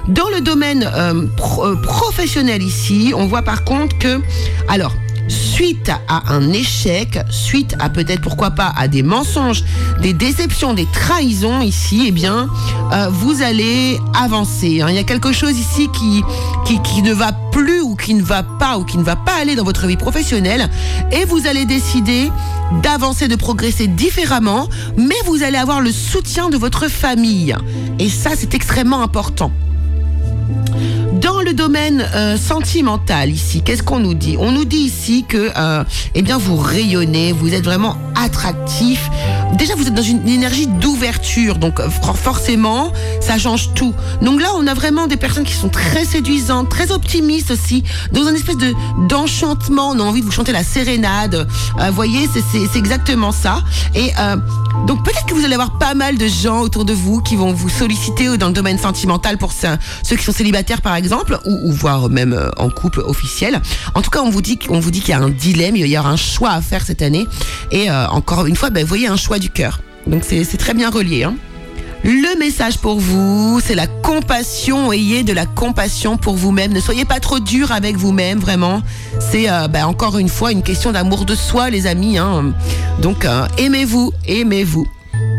Dans 0.07 0.30
le 0.30 0.42
domaine 0.42 0.89
pro- 1.38 1.75
professionnel 1.78 2.62
ici, 2.63 3.13
on 3.16 3.25
voit 3.28 3.42
par 3.44 3.63
contre 3.63 3.98
que, 3.98 4.19
alors, 4.68 4.94
suite 5.31 5.92
à 6.07 6.33
un 6.33 6.51
échec, 6.51 7.19
suite 7.30 7.75
à 7.80 7.89
peut-être 7.89 8.22
pourquoi 8.22 8.51
pas 8.51 8.74
à 8.78 8.88
des 8.88 9.01
mensonges, 9.01 9.63
des 10.01 10.13
déceptions, 10.13 10.74
des 10.74 10.88
trahisons 10.92 11.62
ici, 11.62 12.04
eh 12.07 12.12
bien, 12.12 12.48
euh, 12.94 13.07
vous 13.10 13.42
allez 13.42 14.00
avancer. 14.13 14.81
hein. 14.81 14.88
Il 14.89 14.95
y 14.95 15.00
a 15.00 15.04
quelque 15.04 15.31
chose 15.31 15.57
ici 15.57 15.88
qui, 15.98 16.22
qui, 16.66 16.81
qui 16.81 17.01
ne 17.01 17.13
va 17.13 17.31
plus 17.51 17.81
ou 17.81 17.95
qui 17.95 18.13
ne 18.13 18.24
va 18.24 18.44
pas 18.44 18.78
ou 18.78 18.83
qui 18.83 18.98
ne 18.98 19.04
va 19.04 19.16
pas 19.16 19.33
aller 19.42 19.56
dans 19.56 19.63
votre 19.63 19.88
vie 19.88 19.98
professionnelle 19.98 20.69
et 21.12 21.25
vous 21.25 21.48
allez 21.48 21.66
décider 21.66 22.30
d'avancer, 22.83 23.28
de 23.28 23.36
progresser 23.36 23.88
différemment, 23.88 24.68
mais 24.98 25.16
vous 25.25 25.44
allez 25.44 25.57
avoir 25.57 25.81
le 25.81 25.92
soutien 25.92 26.50
de 26.50 26.57
votre 26.57 26.89
famille. 26.89 27.56
Et 28.00 28.10
ça, 28.10 28.31
c'est 28.38 28.54
extrêmement 28.54 29.01
important. 29.01 29.51
Domaine 31.92 32.10
euh, 32.16 32.38
sentimental 32.38 33.30
ici, 33.30 33.62
qu'est-ce 33.64 33.84
qu'on 33.84 34.00
nous 34.00 34.14
dit? 34.14 34.38
On 34.40 34.52
nous 34.52 34.66
dit 34.66 34.78
ici 34.78 35.26
que, 35.28 35.52
euh, 35.58 35.84
eh 36.16 36.22
bien, 36.22 36.38
vous 36.38 36.56
rayonnez, 36.56 37.34
vous 37.34 37.54
êtes 37.54 37.66
vraiment 37.66 37.98
attractif. 38.16 39.10
Déjà, 39.57 39.75
vous 39.75 39.86
êtes 39.88 39.94
dans 39.94 40.01
une 40.01 40.27
énergie 40.27 40.65
d'ouverture, 40.65 41.57
donc 41.57 41.80
for- 42.01 42.18
forcément, 42.18 42.92
ça 43.19 43.38
change 43.38 43.74
tout. 43.75 43.94
Donc 44.21 44.42
là, 44.42 44.50
on 44.56 44.65
a 44.65 44.74
vraiment 44.74 45.06
des 45.07 45.18
personnes 45.18 45.44
qui 45.44 45.53
sont 45.53 45.69
très 45.69 46.03
séduisantes, 46.03 46.69
très 46.69 46.92
optimistes 46.92 47.51
aussi, 47.51 47.83
dans 48.12 48.27
une 48.27 48.36
espèce 48.36 48.57
de 48.57 48.74
d'enchantement. 49.07 49.89
On 49.92 50.00
a 50.00 50.03
envie 50.03 50.21
de 50.21 50.25
vous 50.25 50.31
chanter 50.31 50.51
la 50.51 50.63
sérénade. 50.63 51.48
Euh, 51.80 51.88
Vous 51.89 51.94
voyez, 51.95 52.27
c'est- 52.33 52.77
exactement 52.77 53.31
ça. 53.31 53.62
Et 53.94 54.12
euh, 54.18 54.38
donc 54.88 55.03
peut-être 55.06 55.25
que 55.27 55.33
vous 55.36 55.44
allez 55.45 55.54
avoir 55.54 55.77
pas 55.77 55.94
mal 55.94 56.18
de 56.18 56.27
gens 56.27 56.62
autour 56.62 56.86
de 56.86 56.94
vous 56.94 57.21
qui 57.21 57.36
vont 57.36 57.51
vous 57.54 57.69
solliciter 57.69 58.38
dans 58.38 58.47
le 58.47 58.54
domaine 58.54 58.80
sentimental 58.80 59.38
pour 59.38 59.51
ce- 59.51 59.68
ceux 60.04 60.15
qui 60.15 60.24
sont 60.24 60.31
célibataires 60.31 60.81
par 60.81 60.95
exemple, 60.95 61.38
ou, 61.45 61.69
ou 61.69 61.71
voire 61.74 62.09
même 62.09 62.33
euh, 62.33 62.50
en 62.57 62.69
couple 62.69 63.01
officiel. 63.01 63.62
En 63.94 64.01
tout 64.01 64.09
cas, 64.09 64.21
on 64.24 64.30
vous 64.31 64.42
dit, 64.42 64.57
dit 64.57 65.00
qu'il 65.01 65.09
y 65.09 65.13
a 65.13 65.19
un 65.19 65.30
dilemme, 65.30 65.75
il 65.75 65.86
y 65.86 65.97
aura 65.97 66.09
un 66.09 66.15
choix 66.18 66.51
à 66.51 66.62
faire 66.62 66.83
cette 66.86 67.01
année. 67.01 67.27
Et 67.71 67.89
encore 67.92 68.45
une 68.47 68.56
fois, 68.56 68.69
ben, 68.69 68.81
vous 68.83 68.88
voyez 68.89 69.07
un 69.07 69.15
choix 69.18 69.38
cœur. 69.50 69.82
Donc 70.08 70.24
c'est 70.26 70.44
c'est 70.44 70.58
très 70.58 70.74
bien 70.74 70.90
relié. 70.90 71.24
Hein. 71.24 71.36
Le 72.04 72.40
message 72.40 72.80
pour 72.80 73.00
vous, 73.00 73.60
c'est 73.64 73.76
la 73.76 73.86
compassion. 73.86 74.92
Ayez 74.92 75.24
de 75.24 75.34
la 75.34 75.46
compassion 75.46 76.18
pour 76.18 76.36
vous-même. 76.36 76.74
Ne 76.74 76.80
soyez 76.80 77.06
pas 77.06 77.20
trop 77.20 77.40
dur 77.40 77.72
avec 77.72 77.96
vous-même, 77.96 78.40
vraiment. 78.40 78.82
C'est 79.20 79.50
euh, 79.52 79.68
ben, 79.68 79.86
encore 79.86 80.18
une 80.18 80.30
fois 80.30 80.52
une 80.52 80.64
question 80.64 80.92
d'amour 80.92 81.26
de 81.26 81.36
soi, 81.36 81.70
les 81.70 81.86
amis. 81.86 82.18
hein. 82.18 82.54
Donc 83.02 83.24
euh, 83.24 83.46
aimez-vous, 83.60 84.12
aimez-vous. 84.26 84.88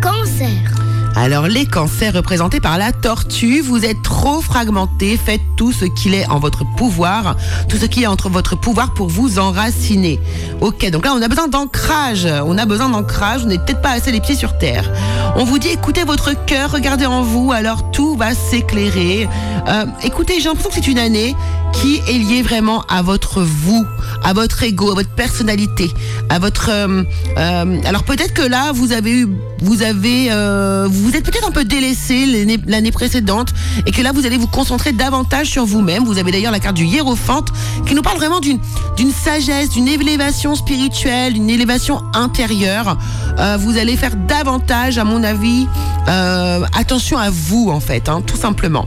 Cancer. 0.00 0.81
Alors 1.14 1.46
les 1.46 1.66
cancers 1.66 2.12
représentés 2.14 2.58
par 2.58 2.78
la 2.78 2.90
tortue, 2.90 3.60
vous 3.60 3.84
êtes 3.84 4.02
trop 4.02 4.40
fragmentés, 4.40 5.18
faites 5.22 5.42
tout 5.56 5.70
ce 5.70 5.84
qu'il 5.84 6.14
est 6.14 6.26
en 6.28 6.38
votre 6.38 6.64
pouvoir, 6.76 7.36
tout 7.68 7.76
ce 7.76 7.86
qui 7.86 8.02
est 8.02 8.06
entre 8.06 8.28
votre 8.28 8.56
pouvoir 8.56 8.94
pour 8.94 9.08
vous 9.08 9.38
enraciner. 9.38 10.18
Ok, 10.60 10.88
donc 10.90 11.04
là 11.04 11.12
on 11.14 11.22
a 11.22 11.28
besoin 11.28 11.48
d'ancrage, 11.48 12.26
on 12.44 12.56
a 12.56 12.64
besoin 12.64 12.88
d'ancrage, 12.88 13.42
vous 13.42 13.48
n'êtes 13.48 13.64
peut-être 13.64 13.82
pas 13.82 13.90
assez 13.90 14.10
les 14.10 14.20
pieds 14.20 14.36
sur 14.36 14.56
terre. 14.58 14.90
On 15.36 15.44
vous 15.44 15.58
dit 15.58 15.68
écoutez 15.68 16.04
votre 16.04 16.32
cœur, 16.46 16.72
regardez 16.72 17.06
en 17.06 17.22
vous, 17.22 17.52
alors 17.52 17.90
tout 17.90 18.16
va 18.16 18.34
s'éclairer. 18.34 19.28
Euh, 19.68 19.84
écoutez, 20.02 20.40
j'ai 20.40 20.48
l'impression 20.48 20.70
que 20.70 20.76
c'est 20.76 20.88
une 20.88 20.98
année 20.98 21.36
qui 21.72 22.00
est 22.08 22.18
liée 22.18 22.42
vraiment 22.42 22.84
à 22.88 23.02
votre 23.02 23.40
vous, 23.42 23.86
à 24.22 24.32
votre 24.32 24.62
ego, 24.62 24.90
à 24.90 24.94
votre 24.94 25.10
personnalité, 25.10 25.90
à 26.28 26.38
votre. 26.38 26.68
euh, 26.70 27.02
euh, 27.38 27.80
alors 27.84 28.02
peut-être 28.02 28.34
que 28.34 28.42
là 28.42 28.72
vous 28.72 28.92
avez 28.92 29.20
eu, 29.20 29.28
vous 29.60 29.82
avez, 29.82 30.28
euh, 30.30 30.86
vous 31.02 31.16
êtes 31.16 31.24
peut-être 31.24 31.46
un 31.46 31.50
peu 31.50 31.64
délaissé 31.64 32.26
l'année- 32.66 32.92
précédente 32.92 33.48
et 33.86 33.90
que 33.90 34.02
là 34.02 34.12
vous 34.12 34.26
allez 34.26 34.36
vous 34.36 34.46
concentrer 34.46 34.92
davantage 34.92 35.48
sur 35.48 35.64
vous-même. 35.64 36.04
Vous 36.04 36.18
avez 36.18 36.30
d'ailleurs 36.30 36.52
la 36.52 36.60
carte 36.60 36.76
du 36.76 36.84
hiérophante 36.84 37.48
qui 37.86 37.94
nous 37.94 38.02
parle 38.02 38.18
vraiment 38.18 38.40
d'une 38.40 38.58
d'une 38.96 39.10
sagesse, 39.12 39.70
d'une 39.70 39.88
élévation 39.88 40.54
spirituelle, 40.54 41.32
d'une 41.32 41.48
élévation 41.50 42.02
intérieure. 42.14 42.98
Euh, 43.38 43.56
vous 43.58 43.78
allez 43.78 43.96
faire 43.96 44.14
davantage, 44.16 44.98
à 44.98 45.04
mon 45.04 45.22
avis, 45.24 45.66
euh, 46.08 46.60
attention 46.74 47.18
à 47.18 47.30
vous 47.30 47.70
en 47.70 47.80
fait, 47.80 48.08
hein, 48.08 48.22
tout 48.26 48.36
simplement. 48.36 48.86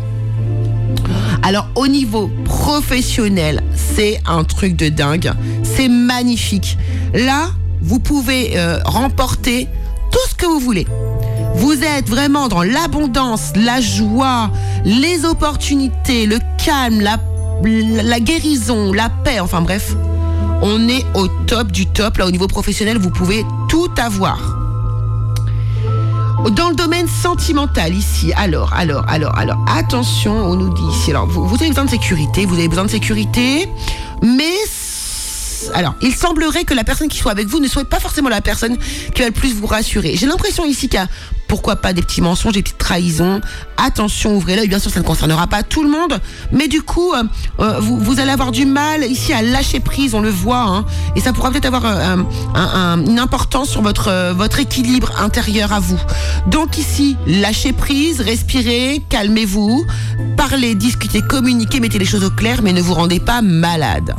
Alors 1.44 1.68
au 1.76 1.88
niveau 1.88 2.30
professionnel, 2.44 3.62
c'est 3.76 4.22
un 4.26 4.44
truc 4.44 4.76
de 4.76 4.90
dingue. 4.90 5.32
C'est 5.64 5.90
magnifique. 5.90 6.78
Là, 7.14 7.50
vous 7.82 8.00
pouvez 8.00 8.54
euh, 8.58 8.80
remporter 8.86 9.68
tout 10.12 10.30
ce 10.30 10.36
que 10.36 10.46
vous 10.46 10.60
voulez. 10.60 10.88
Vous 11.58 11.84
êtes 11.84 12.10
vraiment 12.10 12.48
dans 12.48 12.64
l'abondance, 12.64 13.54
la 13.56 13.80
joie, 13.80 14.52
les 14.84 15.24
opportunités, 15.26 16.26
le 16.26 16.40
calme, 16.64 17.02
la, 17.02 18.20
guérison, 18.20 18.92
la 18.92 19.10
paix, 19.10 19.40
enfin 19.40 19.62
bref. 19.62 19.96
On 20.62 20.90
est 20.90 21.06
au 21.14 21.28
top 21.28 21.72
du 21.72 21.86
top. 21.88 22.18
Là, 22.18 22.28
au 22.28 22.32
niveau 22.32 22.48
professionnel, 22.48 22.98
vous 22.98 23.10
pouvez 23.10 23.46
tout 23.70 23.90
avoir. 23.98 24.38
Dans 26.52 26.70
le 26.70 26.76
domaine 26.76 27.08
sentimental 27.08 27.94
ici, 27.96 28.34
alors, 28.36 28.74
alors, 28.74 29.06
alors, 29.08 29.36
alors, 29.38 29.58
attention, 29.68 30.34
on 30.34 30.56
nous 30.56 30.74
dit 30.74 30.84
ici, 30.92 31.12
alors 31.12 31.26
vous, 31.26 31.48
vous 31.48 31.56
avez 31.56 31.70
besoin 31.70 31.86
de 31.86 31.90
sécurité, 31.90 32.46
vous 32.46 32.56
avez 32.56 32.68
besoin 32.68 32.86
de 32.86 32.92
sécurité, 32.92 33.68
mais 34.22 34.54
alors, 35.74 35.96
il 36.02 36.14
semblerait 36.14 36.64
que 36.64 36.74
la 36.74 36.84
personne 36.84 37.08
qui 37.08 37.18
soit 37.18 37.32
avec 37.32 37.48
vous 37.48 37.60
ne 37.60 37.68
soit 37.68 37.86
pas 37.86 38.00
forcément 38.00 38.30
la 38.30 38.42
personne 38.42 38.78
qui 39.14 39.22
va 39.22 39.28
le 39.28 39.34
plus 39.34 39.54
vous 39.54 39.68
rassurer. 39.68 40.16
J'ai 40.16 40.26
l'impression 40.26 40.66
ici 40.66 40.88
qu'il 40.88 41.00
y 41.00 41.04
a 41.04 41.08
pourquoi 41.48 41.76
pas 41.76 41.94
des 41.94 42.02
petits 42.02 42.22
mensonges, 42.22 42.54
des 42.54 42.64
petites 42.64 42.78
trahisons. 42.78 43.42
Attention, 43.78 44.36
ouvrez 44.36 44.56
l'œil. 44.56 44.68
Bien 44.68 44.80
sûr, 44.80 44.92
ça 44.92 45.00
ne 45.00 45.06
concernera 45.06 45.48
pas 45.48 45.64
tout 45.64 45.84
le 45.84 45.90
monde, 45.90 46.20
mais 46.52 46.68
du 46.68 46.82
coup, 46.82 47.14
euh, 47.14 47.24
euh, 47.60 47.80
vous, 47.80 48.20
allez 48.20 48.32
avoir 48.32 48.52
du 48.52 48.66
mal 48.66 49.04
ici 49.04 49.34
à 49.34 49.42
lâcher 49.42 49.80
prise. 49.80 50.16
On 50.16 50.22
le 50.22 50.30
voit, 50.30 50.64
hein, 50.64 50.86
et 51.16 51.22
ça 51.22 51.34
pourra 51.34 51.52
peut-être 51.52 51.66
avoir 51.66 51.84
euh, 51.86 52.98
une 53.06 53.20
importance 53.20 53.70
sur 53.70 53.82
votre 53.82 54.60
équilibre 54.60 55.12
intérieur 55.20 55.74
à 55.74 55.80
vous. 55.80 56.00
Donc 56.48 56.78
ici, 56.78 57.16
lâchez 57.28 57.74
prise, 57.74 58.22
respirez, 58.22 59.04
calmez-vous, 59.10 59.86
parlez, 60.38 60.76
discutez, 60.76 61.22
communiquez, 61.22 61.80
mettez 61.80 62.00
les 62.00 62.06
choses 62.06 62.24
au 62.24 62.32
clair, 62.32 62.62
mais 62.64 62.74
ne 62.74 62.82
vous 62.82 62.94
rendez 62.94 63.20
pas 63.20 63.42
malade. 63.42 64.14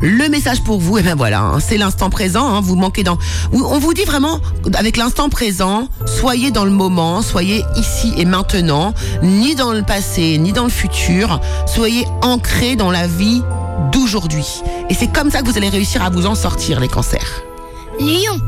Le 0.00 0.28
message 0.28 0.62
pour 0.62 0.78
vous, 0.78 0.98
et 0.98 1.02
ben 1.02 1.16
voilà, 1.16 1.40
hein, 1.40 1.60
c'est 1.60 1.76
l'instant 1.76 2.08
présent. 2.08 2.46
Hein, 2.46 2.60
vous 2.60 2.76
manquez 2.76 3.02
dans. 3.02 3.18
On 3.52 3.78
vous 3.78 3.94
dit 3.94 4.04
vraiment, 4.04 4.38
avec 4.74 4.96
l'instant 4.96 5.28
présent, 5.28 5.88
soyez 6.06 6.52
dans 6.52 6.64
le 6.64 6.70
moment, 6.70 7.20
soyez 7.20 7.64
ici 7.76 8.14
et 8.16 8.24
maintenant, 8.24 8.94
ni 9.22 9.56
dans 9.56 9.72
le 9.72 9.82
passé, 9.82 10.38
ni 10.38 10.52
dans 10.52 10.64
le 10.64 10.70
futur. 10.70 11.40
Soyez 11.66 12.06
ancrés 12.22 12.76
dans 12.76 12.92
la 12.92 13.08
vie 13.08 13.42
d'aujourd'hui. 13.90 14.62
Et 14.88 14.94
c'est 14.94 15.08
comme 15.08 15.30
ça 15.30 15.42
que 15.42 15.46
vous 15.46 15.56
allez 15.56 15.68
réussir 15.68 16.02
à 16.02 16.10
vous 16.10 16.26
en 16.26 16.36
sortir, 16.36 16.78
les 16.78 16.88
cancers. 16.88 17.42
Lion. 17.98 18.38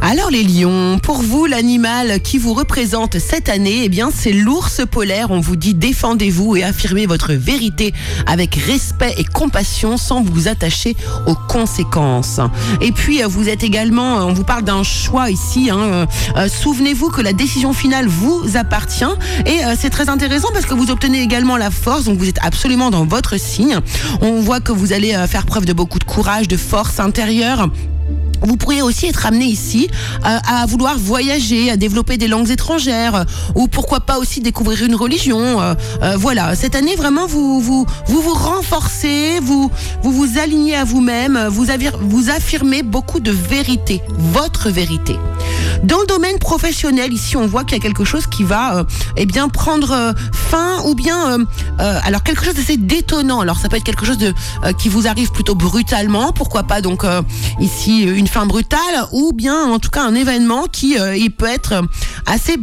Alors 0.00 0.30
les 0.30 0.44
lions, 0.44 0.98
pour 1.02 1.22
vous, 1.22 1.46
l'animal 1.46 2.20
qui 2.20 2.36
vous 2.36 2.52
représente 2.52 3.18
cette 3.18 3.48
année, 3.48 3.84
eh 3.84 3.88
bien 3.88 4.10
c'est 4.14 4.32
l'ours 4.32 4.82
polaire. 4.90 5.30
On 5.30 5.40
vous 5.40 5.56
dit 5.56 5.72
défendez-vous 5.72 6.56
et 6.56 6.62
affirmez 6.62 7.06
votre 7.06 7.32
vérité 7.32 7.94
avec 8.26 8.54
respect 8.54 9.14
et 9.16 9.24
compassion 9.24 9.96
sans 9.96 10.22
vous 10.22 10.46
attacher 10.46 10.94
aux 11.26 11.34
conséquences. 11.34 12.38
Et 12.82 12.92
puis 12.92 13.22
euh, 13.22 13.26
vous 13.26 13.48
êtes 13.48 13.64
également, 13.64 14.18
euh, 14.18 14.24
on 14.24 14.34
vous 14.34 14.44
parle 14.44 14.62
d'un 14.62 14.82
choix 14.82 15.30
ici. 15.30 15.70
Hein, 15.70 16.06
euh, 16.36 16.48
Souvenez-vous 16.48 17.08
que 17.08 17.22
la 17.22 17.32
décision 17.32 17.72
finale 17.72 18.06
vous 18.06 18.56
appartient 18.56 19.04
et 19.46 19.60
c'est 19.78 19.90
très 19.90 20.10
intéressant 20.10 20.48
parce 20.52 20.66
que 20.66 20.74
vous 20.74 20.90
obtenez 20.90 21.22
également 21.22 21.56
la 21.56 21.70
force. 21.70 22.04
Donc 22.04 22.18
vous 22.18 22.28
êtes 22.28 22.40
absolument 22.42 22.90
dans 22.90 23.06
votre 23.06 23.38
signe. 23.38 23.78
On 24.20 24.40
voit 24.40 24.60
que 24.60 24.72
vous 24.72 24.92
allez 24.92 25.16
faire 25.28 25.46
preuve 25.46 25.64
de 25.64 25.72
beaucoup 25.72 25.98
de 25.98 26.04
courage, 26.04 26.46
de 26.46 26.56
force 26.58 27.00
intérieure. 27.00 27.70
Vous 28.42 28.56
pourriez 28.56 28.82
aussi 28.82 29.06
être 29.06 29.26
amené 29.26 29.46
ici 29.46 29.88
euh, 30.24 30.38
à 30.46 30.66
vouloir 30.66 30.98
voyager, 30.98 31.70
à 31.70 31.76
développer 31.76 32.16
des 32.16 32.28
langues 32.28 32.50
étrangères, 32.50 33.14
euh, 33.14 33.24
ou 33.54 33.68
pourquoi 33.68 34.00
pas 34.00 34.18
aussi 34.18 34.40
découvrir 34.40 34.82
une 34.84 34.94
religion. 34.94 35.60
Euh, 35.60 35.74
voilà, 36.16 36.54
cette 36.54 36.74
année 36.74 36.96
vraiment 36.96 37.26
vous 37.26 37.60
vous 37.60 37.86
vous, 38.06 38.34
renforcez, 38.34 39.40
vous 39.40 39.70
vous 40.02 40.12
vous 40.12 40.38
alignez 40.38 40.76
à 40.76 40.84
vous-même, 40.84 41.48
vous, 41.48 41.66
vous 42.00 42.30
affirmez 42.30 42.82
beaucoup 42.82 43.20
de 43.20 43.30
vérité, 43.30 44.02
votre 44.18 44.70
vérité. 44.70 45.16
Dans 45.82 46.00
le 46.00 46.06
domaine 46.06 46.38
professionnel, 46.38 47.12
ici, 47.12 47.36
on 47.36 47.46
voit 47.46 47.64
qu'il 47.64 47.76
y 47.76 47.80
a 47.80 47.82
quelque 47.82 48.04
chose 48.04 48.26
qui 48.26 48.42
va, 48.42 48.86
eh 49.16 49.26
bien, 49.26 49.48
prendre 49.48 50.14
fin, 50.32 50.82
ou 50.86 50.94
bien, 50.94 51.38
alors 51.78 52.22
quelque 52.22 52.44
chose 52.44 52.54
d'assez 52.54 52.76
détonnant. 52.76 53.40
Alors, 53.40 53.58
ça 53.58 53.68
peut 53.68 53.76
être 53.76 53.84
quelque 53.84 54.06
chose 54.06 54.18
de 54.18 54.32
qui 54.78 54.88
vous 54.88 55.06
arrive 55.06 55.30
plutôt 55.30 55.54
brutalement. 55.54 56.32
Pourquoi 56.32 56.62
pas 56.62 56.80
donc 56.80 57.04
ici 57.60 58.02
une 58.02 58.23
fin 58.28 58.46
brutale 58.46 59.06
ou 59.12 59.32
bien 59.32 59.64
en 59.64 59.78
tout 59.78 59.90
cas 59.90 60.02
un 60.02 60.14
événement 60.14 60.64
qui 60.70 60.98
euh, 60.98 61.16
il 61.16 61.30
peut 61.30 61.46
être 61.46 61.82
assez 62.26 62.56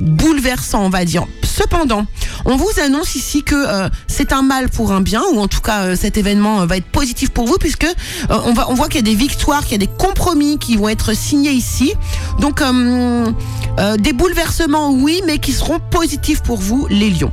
bouleversant, 0.00 0.84
on 0.84 0.88
va 0.88 1.04
dire. 1.04 1.26
Cependant, 1.44 2.06
on 2.44 2.56
vous 2.56 2.70
annonce 2.82 3.14
ici 3.14 3.42
que 3.42 3.54
euh, 3.54 3.88
c'est 4.08 4.32
un 4.32 4.42
mal 4.42 4.68
pour 4.68 4.90
un 4.90 5.00
bien, 5.00 5.22
ou 5.32 5.38
en 5.38 5.48
tout 5.48 5.60
cas 5.60 5.82
euh, 5.82 5.96
cet 5.96 6.16
événement 6.16 6.66
va 6.66 6.78
être 6.78 6.86
positif 6.86 7.30
pour 7.30 7.46
vous, 7.46 7.58
puisque 7.58 7.86
on, 8.30 8.52
va, 8.52 8.70
on 8.70 8.74
voit 8.74 8.88
qu'il 8.88 8.96
y 8.96 8.98
a 8.98 9.02
des 9.02 9.14
victoires, 9.14 9.62
qu'il 9.62 9.72
y 9.72 9.74
a 9.76 9.86
des 9.86 9.92
compromis 9.98 10.58
qui 10.58 10.76
vont 10.76 10.88
être 10.88 11.14
signés 11.14 11.52
ici. 11.52 11.92
Donc 12.40 12.62
des 13.98 14.12
bouleversements, 14.12 14.90
oui, 14.90 15.22
mais 15.26 15.38
qui 15.38 15.52
seront 15.52 15.78
positifs 15.78 16.42
pour 16.42 16.58
vous, 16.58 16.86
les 16.88 17.10
lions. 17.10 17.32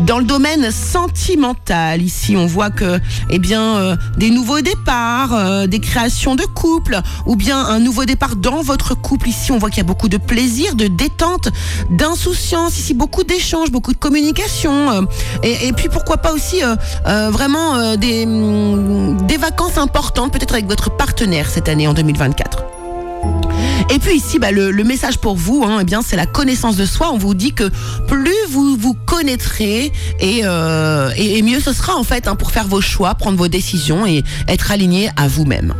Dans 0.00 0.18
le 0.18 0.24
domaine 0.24 0.70
sentimental, 0.70 2.02
ici, 2.02 2.36
on 2.36 2.46
voit 2.46 2.70
que, 2.70 3.00
eh 3.30 3.38
bien, 3.38 3.76
euh, 3.76 3.96
des 4.16 4.30
nouveaux 4.30 4.60
départs, 4.60 5.34
euh, 5.34 5.66
des 5.66 5.80
créations 5.80 6.36
de 6.36 6.44
couple, 6.44 7.00
ou 7.26 7.36
bien 7.36 7.58
un 7.58 7.80
nouveau 7.80 8.04
départ 8.04 8.36
dans 8.36 8.62
votre 8.62 8.94
couple. 8.94 9.28
Ici, 9.28 9.52
on 9.52 9.58
voit 9.58 9.70
qu'il 9.70 9.78
y 9.78 9.80
a 9.80 9.84
beaucoup 9.84 10.08
de 10.08 10.16
plaisir, 10.16 10.74
de 10.76 10.86
détente, 10.86 11.48
d'insouciance. 11.90 12.78
Ici, 12.78 12.94
beaucoup 12.94 13.24
d'échanges, 13.24 13.70
beaucoup 13.70 13.92
de 13.92 13.98
communication. 13.98 14.90
Euh, 14.90 15.02
et, 15.42 15.72
puis, 15.72 15.88
pourquoi 15.88 16.18
pas 16.18 16.32
aussi 16.32 16.62
vraiment 17.04 17.96
des, 17.96 18.26
mm, 18.26 19.26
des 19.26 19.36
vacances 19.36 19.78
importantes, 19.78 20.32
peut-être 20.32 20.54
avec 20.54 20.66
votre 20.66 20.96
partenaire 20.96 21.48
cette 21.50 21.68
année 21.68 21.86
en 21.86 21.94
2024. 21.94 22.77
Et 23.90 23.98
puis 23.98 24.16
ici, 24.16 24.38
bah, 24.38 24.50
le, 24.50 24.72
message 24.84 25.18
pour 25.18 25.36
vous, 25.36 25.64
hein, 25.64 25.78
eh 25.80 25.84
bien, 25.84 26.02
c'est 26.02 26.16
la 26.16 26.26
connaissance 26.26 26.76
de 26.76 26.84
soi. 26.84 27.10
On 27.12 27.18
vous 27.18 27.34
dit 27.34 27.52
que 27.52 27.70
plus 28.06 28.34
vous 28.50 28.76
vous 28.76 28.94
connaîtrez 28.94 29.92
et, 30.20 30.40
euh, 30.44 31.10
mieux 31.42 31.60
ce 31.60 31.72
sera 31.72 31.96
en 31.96 32.04
fait 32.04 32.28
hein, 32.28 32.36
pour 32.36 32.50
faire 32.50 32.66
vos 32.66 32.80
choix, 32.80 33.14
prendre 33.14 33.38
vos 33.38 33.48
décisions 33.48 34.06
et 34.06 34.22
être 34.46 34.70
aligné 34.72 35.10
à 35.16 35.26
vous-même. 35.28 35.74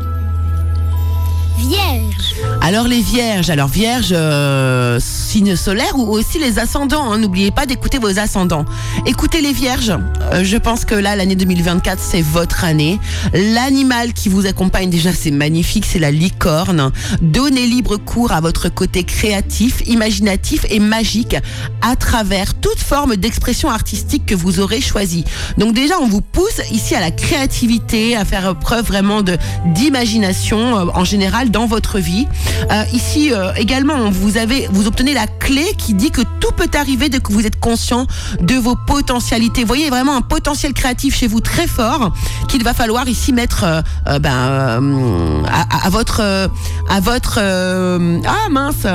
Vierge. 1.59 2.35
Alors 2.61 2.87
les 2.87 3.00
vierges, 3.00 3.50
alors 3.50 3.69
vierge, 3.69 4.09
euh, 4.12 4.99
signe 5.00 5.57
solaire 5.57 5.97
ou 5.97 6.12
aussi 6.12 6.38
les 6.38 6.59
ascendants. 6.59 7.12
Hein. 7.12 7.19
N'oubliez 7.19 7.50
pas 7.50 7.67
d'écouter 7.67 7.99
vos 7.99 8.19
ascendants. 8.19 8.65
Écoutez 9.07 9.41
les 9.41 9.53
vierges. 9.53 9.93
Euh, 10.33 10.45
je 10.45 10.57
pense 10.57 10.85
que 10.85 10.95
là, 10.95 11.17
l'année 11.17 11.35
2024, 11.35 11.99
c'est 12.00 12.23
votre 12.23 12.65
année. 12.65 13.00
L'animal 13.33 14.12
qui 14.12 14.29
vous 14.29 14.47
accompagne 14.47 14.91
déjà, 14.91 15.12
c'est 15.12 15.31
magnifique, 15.31 15.85
c'est 15.87 15.99
la 15.99 16.11
licorne. 16.11 16.93
Donnez 17.23 17.67
libre 17.67 17.97
cours 17.97 18.33
à 18.33 18.41
votre 18.41 18.69
côté 18.69 19.05
créatif, 19.05 19.83
imaginatif 19.87 20.65
et 20.71 20.81
magique 20.81 21.37
à 21.81 21.97
travers 21.97 22.55
toute 22.55 22.81
forme 22.81 23.17
d'expression 23.17 23.71
artistique 23.71 24.27
que 24.27 24.35
vous 24.35 24.61
aurez 24.61 24.81
choisi. 24.81 25.25
Donc 25.57 25.75
déjà, 25.75 25.95
on 26.00 26.07
vous 26.07 26.21
pousse 26.21 26.61
ici 26.71 26.95
à 26.95 27.00
la 27.00 27.11
créativité, 27.11 28.17
à 28.17 28.25
faire 28.25 28.57
preuve 28.59 28.85
vraiment 28.85 29.23
d'imagination 29.67 30.79
euh, 30.79 30.87
en 30.95 31.05
général 31.05 31.48
dans 31.49 31.67
votre 31.67 31.99
vie. 31.99 32.26
Euh, 32.71 32.85
ici 32.93 33.33
euh, 33.33 33.52
également, 33.57 34.11
vous 34.11 34.37
avez, 34.37 34.69
vous 34.71 34.87
obtenez 34.87 35.14
la 35.14 35.26
clé 35.26 35.64
qui 35.76 35.95
dit 35.95 36.11
que 36.11 36.23
tout 36.40 36.52
peut 36.57 36.71
arriver 36.75 37.09
dès 37.09 37.21
que 37.21 37.33
vous 37.33 37.47
êtes 37.47 37.59
conscient 37.61 38.07
de 38.40 38.55
vos 38.55 38.76
potentialités. 38.76 39.62
Vous 39.62 39.69
voyez 39.69 39.90
vraiment 39.90 40.17
un 40.17 40.23
potentiel 40.23 40.73
créatif 40.73 41.17
chez 41.17 41.26
vous 41.26 41.40
très 41.40 41.67
fort 41.67 42.12
qu'il 42.49 42.64
va 42.64 42.75
falloir 42.75 43.09
ici 43.09 43.33
mettre 43.33 43.64
euh, 43.64 44.19
ben, 44.19 45.43
à, 45.49 45.87
à, 45.87 45.90
votre 45.90 46.21
à 46.21 47.00
votre 47.00 47.38
ah 47.38 48.49
mince 48.50 48.87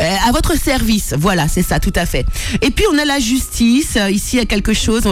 euh, 0.00 0.16
à 0.26 0.32
votre 0.32 0.56
service. 0.58 1.14
Voilà, 1.18 1.48
c'est 1.48 1.62
ça, 1.62 1.80
tout 1.80 1.92
à 1.94 2.06
fait. 2.06 2.26
Et 2.60 2.70
puis 2.70 2.84
on 2.92 2.98
a 2.98 3.04
la 3.04 3.18
justice. 3.18 3.96
Euh, 3.96 4.10
ici, 4.10 4.36
il 4.36 4.38
y 4.38 4.42
a 4.42 4.46
quelque 4.46 4.72
chose. 4.72 5.02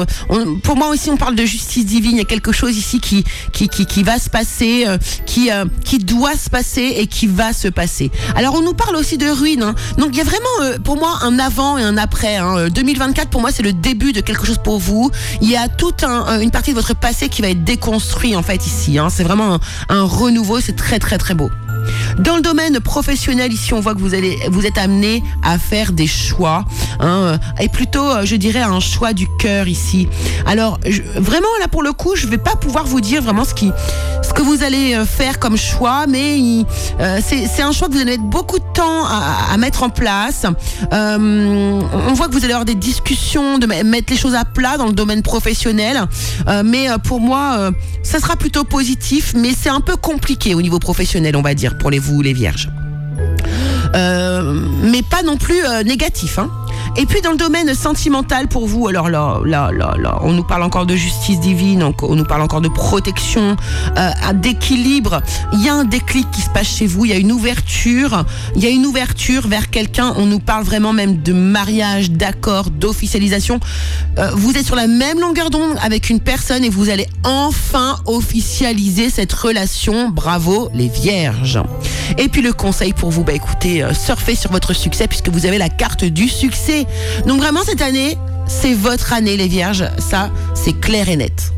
pour 0.63 0.77
moi 0.77 0.89
aussi, 0.89 1.11
on 1.11 1.17
parle 1.17 1.35
de 1.35 1.45
justice 1.45 1.85
divine. 1.85 2.13
Il 2.13 2.19
y 2.19 2.23
a 2.23 2.25
quelque 2.25 2.53
chose 2.53 2.77
ici 2.77 3.01
qui 3.01 3.25
qui 3.53 3.69
qui, 3.69 3.87
qui 3.87 4.03
va 4.03 4.19
se 4.19 4.31
passer, 4.31 4.85
euh, 4.87 4.99
qui 5.27 5.51
qui 5.85 5.99
doit 5.99 6.37
se 6.37 6.51
passer 6.51 6.95
et 6.97 7.07
qui 7.07 7.27
va 7.27 7.53
se 7.53 7.69
passer. 7.69 8.11
Alors 8.35 8.55
on 8.55 8.63
nous 8.63 8.75
parle 8.75 8.97
aussi 8.97 9.19
de 9.19 9.29
ruine. 9.29 9.63
Hein. 9.63 9.75
Donc 9.99 10.11
il 10.13 10.19
y 10.19 10.21
a 10.21 10.25
vraiment 10.25 10.79
pour 10.85 10.97
moi 10.97 11.19
un 11.23 11.39
avant 11.39 11.79
et 11.79 11.83
un 11.83 11.97
après. 11.97 12.37
Hein. 12.37 12.69
2024 12.69 13.31
pour 13.31 13.41
moi 13.41 13.51
c'est 13.53 13.63
le 13.63 13.73
début 13.73 14.13
de 14.13 14.21
quelque 14.21 14.47
chose 14.47 14.61
pour 14.63 14.79
vous. 14.79 15.11
Il 15.41 15.49
y 15.49 15.57
a 15.57 15.69
toute 15.69 16.05
un, 16.05 16.41
une 16.41 16.51
partie 16.51 16.71
de 16.71 16.77
votre 16.77 16.95
passé 16.95 17.29
qui 17.29 17.43
va 17.43 17.49
être 17.49 17.65
déconstruit 17.65 18.37
en 18.37 18.43
fait 18.43 18.67
ici. 18.67 18.99
Hein. 18.99 19.09
C'est 19.11 19.25
vraiment 19.25 19.55
un, 19.55 19.61
un 19.89 20.03
renouveau. 20.03 20.61
C'est 20.61 20.77
très 20.77 20.99
très 20.99 21.19
très 21.19 21.35
beau. 21.35 21.51
Dans 22.19 22.37
le 22.37 22.43
domaine 22.43 22.81
professionnel, 22.81 23.53
ici, 23.53 23.73
on 23.75 23.81
voit 23.81 23.95
que 23.95 24.01
vous 24.01 24.15
allez, 24.15 24.39
vous 24.51 24.67
êtes 24.67 24.79
amené 24.79 25.23
à 25.43 25.59
faire 25.59 25.93
des 25.93 26.07
choix, 26.07 26.65
hein, 27.01 27.39
et 27.61 27.69
plutôt, 27.69 28.05
euh, 28.05 28.25
je 28.25 28.37
dirais, 28.37 28.61
un 28.61 28.81
choix 28.81 29.13
du 29.13 29.27
cœur 29.39 29.69
ici. 29.69 30.09
Alors, 30.47 30.79
vraiment, 31.17 31.49
là, 31.61 31.69
pour 31.69 31.83
le 31.83 31.93
coup, 31.93 32.17
je 32.17 32.27
vais 32.27 32.39
pas 32.39 32.57
pouvoir 32.57 32.85
vous 32.85 33.01
dire 33.01 33.23
vraiment 33.23 33.45
ce 33.45 33.55
que 33.55 34.43
vous 34.43 34.63
allez 34.63 34.95
euh, 34.95 35.05
faire 35.05 35.39
comme 35.39 35.57
choix, 35.57 36.07
mais 36.09 36.65
euh, 37.01 37.21
c'est 37.25 37.63
un 37.63 37.73
choix 37.73 37.89
que 37.89 37.95
vous 37.95 38.01
allez 38.01 38.13
mettre 38.13 38.25
beaucoup 38.25 38.59
de 38.59 38.65
temps 38.75 39.05
à, 39.07 39.57
mettre 39.57 39.83
en 39.83 39.91
place. 39.91 40.47
on 40.93 42.13
voit 42.15 42.29
que 42.29 42.33
vous 42.33 42.45
allez 42.45 42.53
avoir 42.53 42.65
des 42.65 42.75
discussions, 42.75 43.59
de 43.59 43.67
mettre 43.67 44.13
les 44.13 44.19
choses 44.19 44.35
à 44.35 44.45
plat 44.45 44.77
dans 44.77 44.87
le 44.87 44.93
domaine 44.93 45.23
professionnel, 45.23 46.07
mais 46.65 46.89
pour 47.05 47.21
moi, 47.21 47.71
ça 48.03 48.19
sera 48.19 48.37
plutôt 48.37 48.65
positif, 48.65 49.35
mais 49.37 49.51
c'est 49.59 49.69
un 49.69 49.81
peu 49.81 49.97
compliqué 49.97 50.55
au 50.55 50.63
niveau 50.63 50.79
professionnel, 50.79 51.37
on 51.37 51.43
va 51.43 51.55
dire 51.55 51.70
pour 51.79 51.91
les 51.91 51.99
vous, 51.99 52.23
les 52.23 52.33
vierges. 52.33 52.69
Euh, 53.95 54.55
mais 54.83 55.03
pas 55.03 55.23
non 55.23 55.37
plus 55.37 55.65
euh, 55.65 55.83
négatif. 55.83 56.39
Hein. 56.39 56.51
Et 56.97 57.07
puis 57.07 57.21
dans 57.21 57.31
le 57.31 57.37
domaine 57.37 57.75
sentimental 57.75 58.49
pour 58.49 58.67
vous, 58.67 58.89
alors 58.89 59.09
là, 59.09 59.41
là, 59.45 59.71
là, 59.73 59.95
là, 59.99 60.19
on 60.23 60.33
nous 60.33 60.43
parle 60.43 60.63
encore 60.63 60.87
de 60.87 60.97
justice 60.97 61.41
divine, 61.41 61.93
on 62.03 62.17
nous 62.17 62.25
parle 62.25 62.43
encore 62.43 62.61
de 62.61 62.69
protection, 62.69 63.57
euh, 63.97 64.11
d'équilibre. 64.35 65.23
Il 65.53 65.65
y 65.65 65.69
a 65.69 65.75
un 65.75 65.85
déclic 65.85 66.31
qui 66.31 66.41
se 66.41 66.51
passe 66.51 66.67
chez 66.69 66.87
vous, 66.87 67.05
il 67.05 67.11
y 67.11 67.15
a 67.15 67.19
une 67.19 67.33
ouverture, 67.33 68.25
il 68.57 68.63
y 68.63 68.67
a 68.67 68.71
une 68.71 68.87
ouverture 68.87 69.47
vers 69.47 69.71
quelqu'un. 69.71 70.15
On 70.17 70.27
nous 70.27 70.41
parle 70.41 70.65
vraiment 70.65 70.93
même 70.93 71.23
de 71.23 71.33
mariage, 71.33 72.11
d'accord, 72.11 72.71
d'officialisation. 72.71 73.61
Euh, 74.19 74.31
vous 74.35 74.57
êtes 74.57 74.67
sur 74.67 74.77
la 74.77 74.87
même 74.87 75.21
longueur 75.21 75.51
d'onde 75.51 75.77
avec 75.83 76.11
une 76.11 76.21
personne 76.21 76.65
et 76.65 76.71
vous 76.71 76.91
allez 76.91 77.07
enfin 77.25 77.99
officialiser 78.07 79.11
cette 79.11 79.33
relation. 79.33 80.09
Bravo 80.11 80.71
les 80.75 80.89
vierges. 80.89 81.61
Et 82.19 82.29
puis 82.29 82.43
le 82.43 82.53
conseil 82.53 82.93
pour 82.93 83.11
vous, 83.11 83.25
bah 83.25 83.33
écoutez, 83.33 83.83
euh, 83.83 83.95
surfez 83.95 84.35
sur 84.35 84.51
votre 84.51 84.75
succès 84.75 85.07
puisque 85.07 85.29
vous 85.29 85.47
avez 85.47 85.59
la 85.59 85.69
carte 85.69 86.05
du 86.05 86.29
succès. 86.29 86.80
Donc 87.27 87.41
vraiment 87.41 87.63
cette 87.65 87.83
année, 87.83 88.17
c'est 88.47 88.75
votre 88.75 89.13
année 89.13 89.37
les 89.37 89.49
vierges, 89.49 89.85
ça 89.99 90.31
c'est 90.55 90.79
clair 90.79 91.09
et 91.09 91.17
net. 91.17 91.53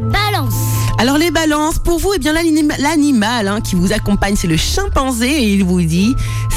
Balance. 0.00 0.54
Alors 0.98 1.18
les 1.18 1.30
balances, 1.30 1.78
pour 1.78 1.98
vous, 1.98 2.12
eh 2.14 2.18
bien 2.18 2.32
l'animal 2.78 3.48
hein, 3.48 3.60
qui 3.60 3.74
vous 3.74 3.92
accompagne, 3.92 4.36
c'est 4.36 4.46
le 4.46 4.56
chimpanzé 4.56 5.28
et 5.28 5.52
il 5.52 5.64
vous 5.64 5.82
dit 5.82 6.14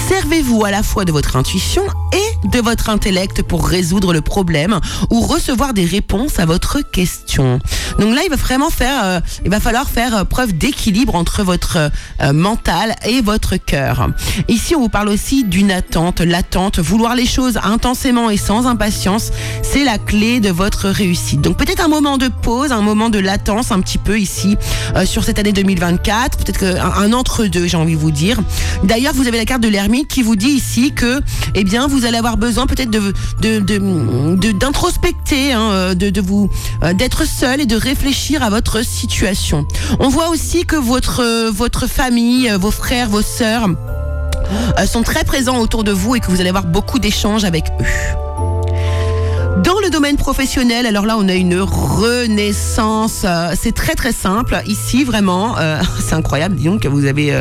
servez-vous 0.07 0.63
à 0.63 0.71
la 0.71 0.83
fois 0.83 1.03
de 1.05 1.11
votre 1.11 1.35
intuition 1.35 1.83
et 2.13 2.47
de 2.47 2.59
votre 2.59 2.89
intellect 2.89 3.43
pour 3.43 3.67
résoudre 3.67 4.13
le 4.13 4.21
problème 4.21 4.79
ou 5.09 5.21
recevoir 5.21 5.73
des 5.73 5.85
réponses 5.85 6.39
à 6.39 6.45
votre 6.45 6.79
question. 6.79 7.59
Donc 7.99 8.15
là, 8.15 8.21
il 8.23 8.29
va 8.29 8.35
vraiment 8.35 8.69
faire, 8.69 9.03
euh, 9.03 9.19
il 9.43 9.51
va 9.51 9.59
falloir 9.59 9.89
faire 9.89 10.15
euh, 10.15 10.23
preuve 10.23 10.53
d'équilibre 10.53 11.15
entre 11.15 11.43
votre 11.43 11.91
euh, 12.21 12.33
mental 12.33 12.95
et 13.05 13.21
votre 13.21 13.57
cœur. 13.57 14.09
Ici, 14.47 14.75
on 14.75 14.81
vous 14.81 14.89
parle 14.89 15.09
aussi 15.09 15.43
d'une 15.43 15.71
attente, 15.71 16.21
l'attente, 16.21 16.79
vouloir 16.79 17.15
les 17.15 17.25
choses 17.25 17.59
intensément 17.63 18.29
et 18.29 18.37
sans 18.37 18.65
impatience, 18.65 19.31
c'est 19.61 19.83
la 19.83 19.97
clé 19.97 20.39
de 20.39 20.49
votre 20.49 20.89
réussite. 20.89 21.41
Donc 21.41 21.57
peut-être 21.57 21.83
un 21.83 21.89
moment 21.89 22.17
de 22.17 22.29
pause, 22.29 22.71
un 22.71 22.81
moment 22.81 23.09
de 23.09 23.19
latence 23.19 23.71
un 23.71 23.81
petit 23.81 23.97
peu 23.97 24.19
ici 24.19 24.57
sur 25.05 25.23
cette 25.23 25.39
année 25.39 25.53
2024, 25.53 26.37
peut-être 26.37 26.63
un, 26.63 27.13
entre-deux, 27.13 27.67
j'ai 27.67 27.77
envie 27.77 27.95
de 27.95 27.99
vous 27.99 28.11
dire. 28.11 28.39
D'ailleurs, 28.83 29.13
vous 29.13 29.27
avez 29.27 29.37
la 29.37 29.45
carte 29.45 29.61
de 29.61 29.67
l'ermite 29.67 29.96
qui 30.05 30.23
vous 30.23 30.35
dit 30.35 30.49
ici 30.49 30.91
que, 30.91 31.21
eh 31.55 31.63
bien, 31.63 31.87
vous 31.87 32.05
allez 32.05 32.17
avoir 32.17 32.37
besoin 32.37 32.67
peut-être 32.67 32.89
de 32.89 33.13
d'introspecter, 34.51 35.49
de, 35.49 35.55
hein, 35.55 35.95
de, 35.95 36.09
de, 36.09 36.21
vous 36.21 36.49
d'être 36.95 37.25
seul 37.27 37.61
et 37.61 37.65
de 37.65 37.75
réfléchir 37.75 38.43
à 38.43 38.49
votre 38.49 38.83
situation. 38.85 39.67
On 39.99 40.09
voit 40.09 40.29
aussi 40.29 40.65
que 40.65 40.75
votre, 40.75 41.49
votre 41.49 41.87
famille, 41.87 42.49
vos 42.59 42.71
frères, 42.71 43.09
vos 43.09 43.21
sœurs 43.21 43.69
euh, 44.79 44.85
sont 44.85 45.03
très 45.03 45.23
présents 45.23 45.57
autour 45.59 45.83
de 45.83 45.91
vous 45.91 46.15
et 46.15 46.19
que 46.19 46.27
vous 46.27 46.39
allez 46.39 46.49
avoir 46.49 46.65
beaucoup 46.65 46.99
d'échanges 46.99 47.45
avec 47.45 47.65
eux. 47.79 48.26
Dans 49.63 49.79
le 49.79 49.89
domaine 49.89 50.17
professionnel, 50.17 50.85
alors 50.85 51.05
là, 51.05 51.15
on 51.17 51.27
a 51.27 51.33
une 51.33 51.59
renaissance. 51.59 53.23
Euh, 53.25 53.53
c'est 53.59 53.73
très 53.73 53.95
très 53.95 54.11
simple. 54.11 54.61
Ici, 54.65 55.03
vraiment, 55.03 55.57
euh, 55.57 55.81
c'est 55.99 56.15
incroyable. 56.15 56.55
Disons 56.55 56.77
que 56.77 56.87
vous 56.87 57.05
avez 57.05 57.33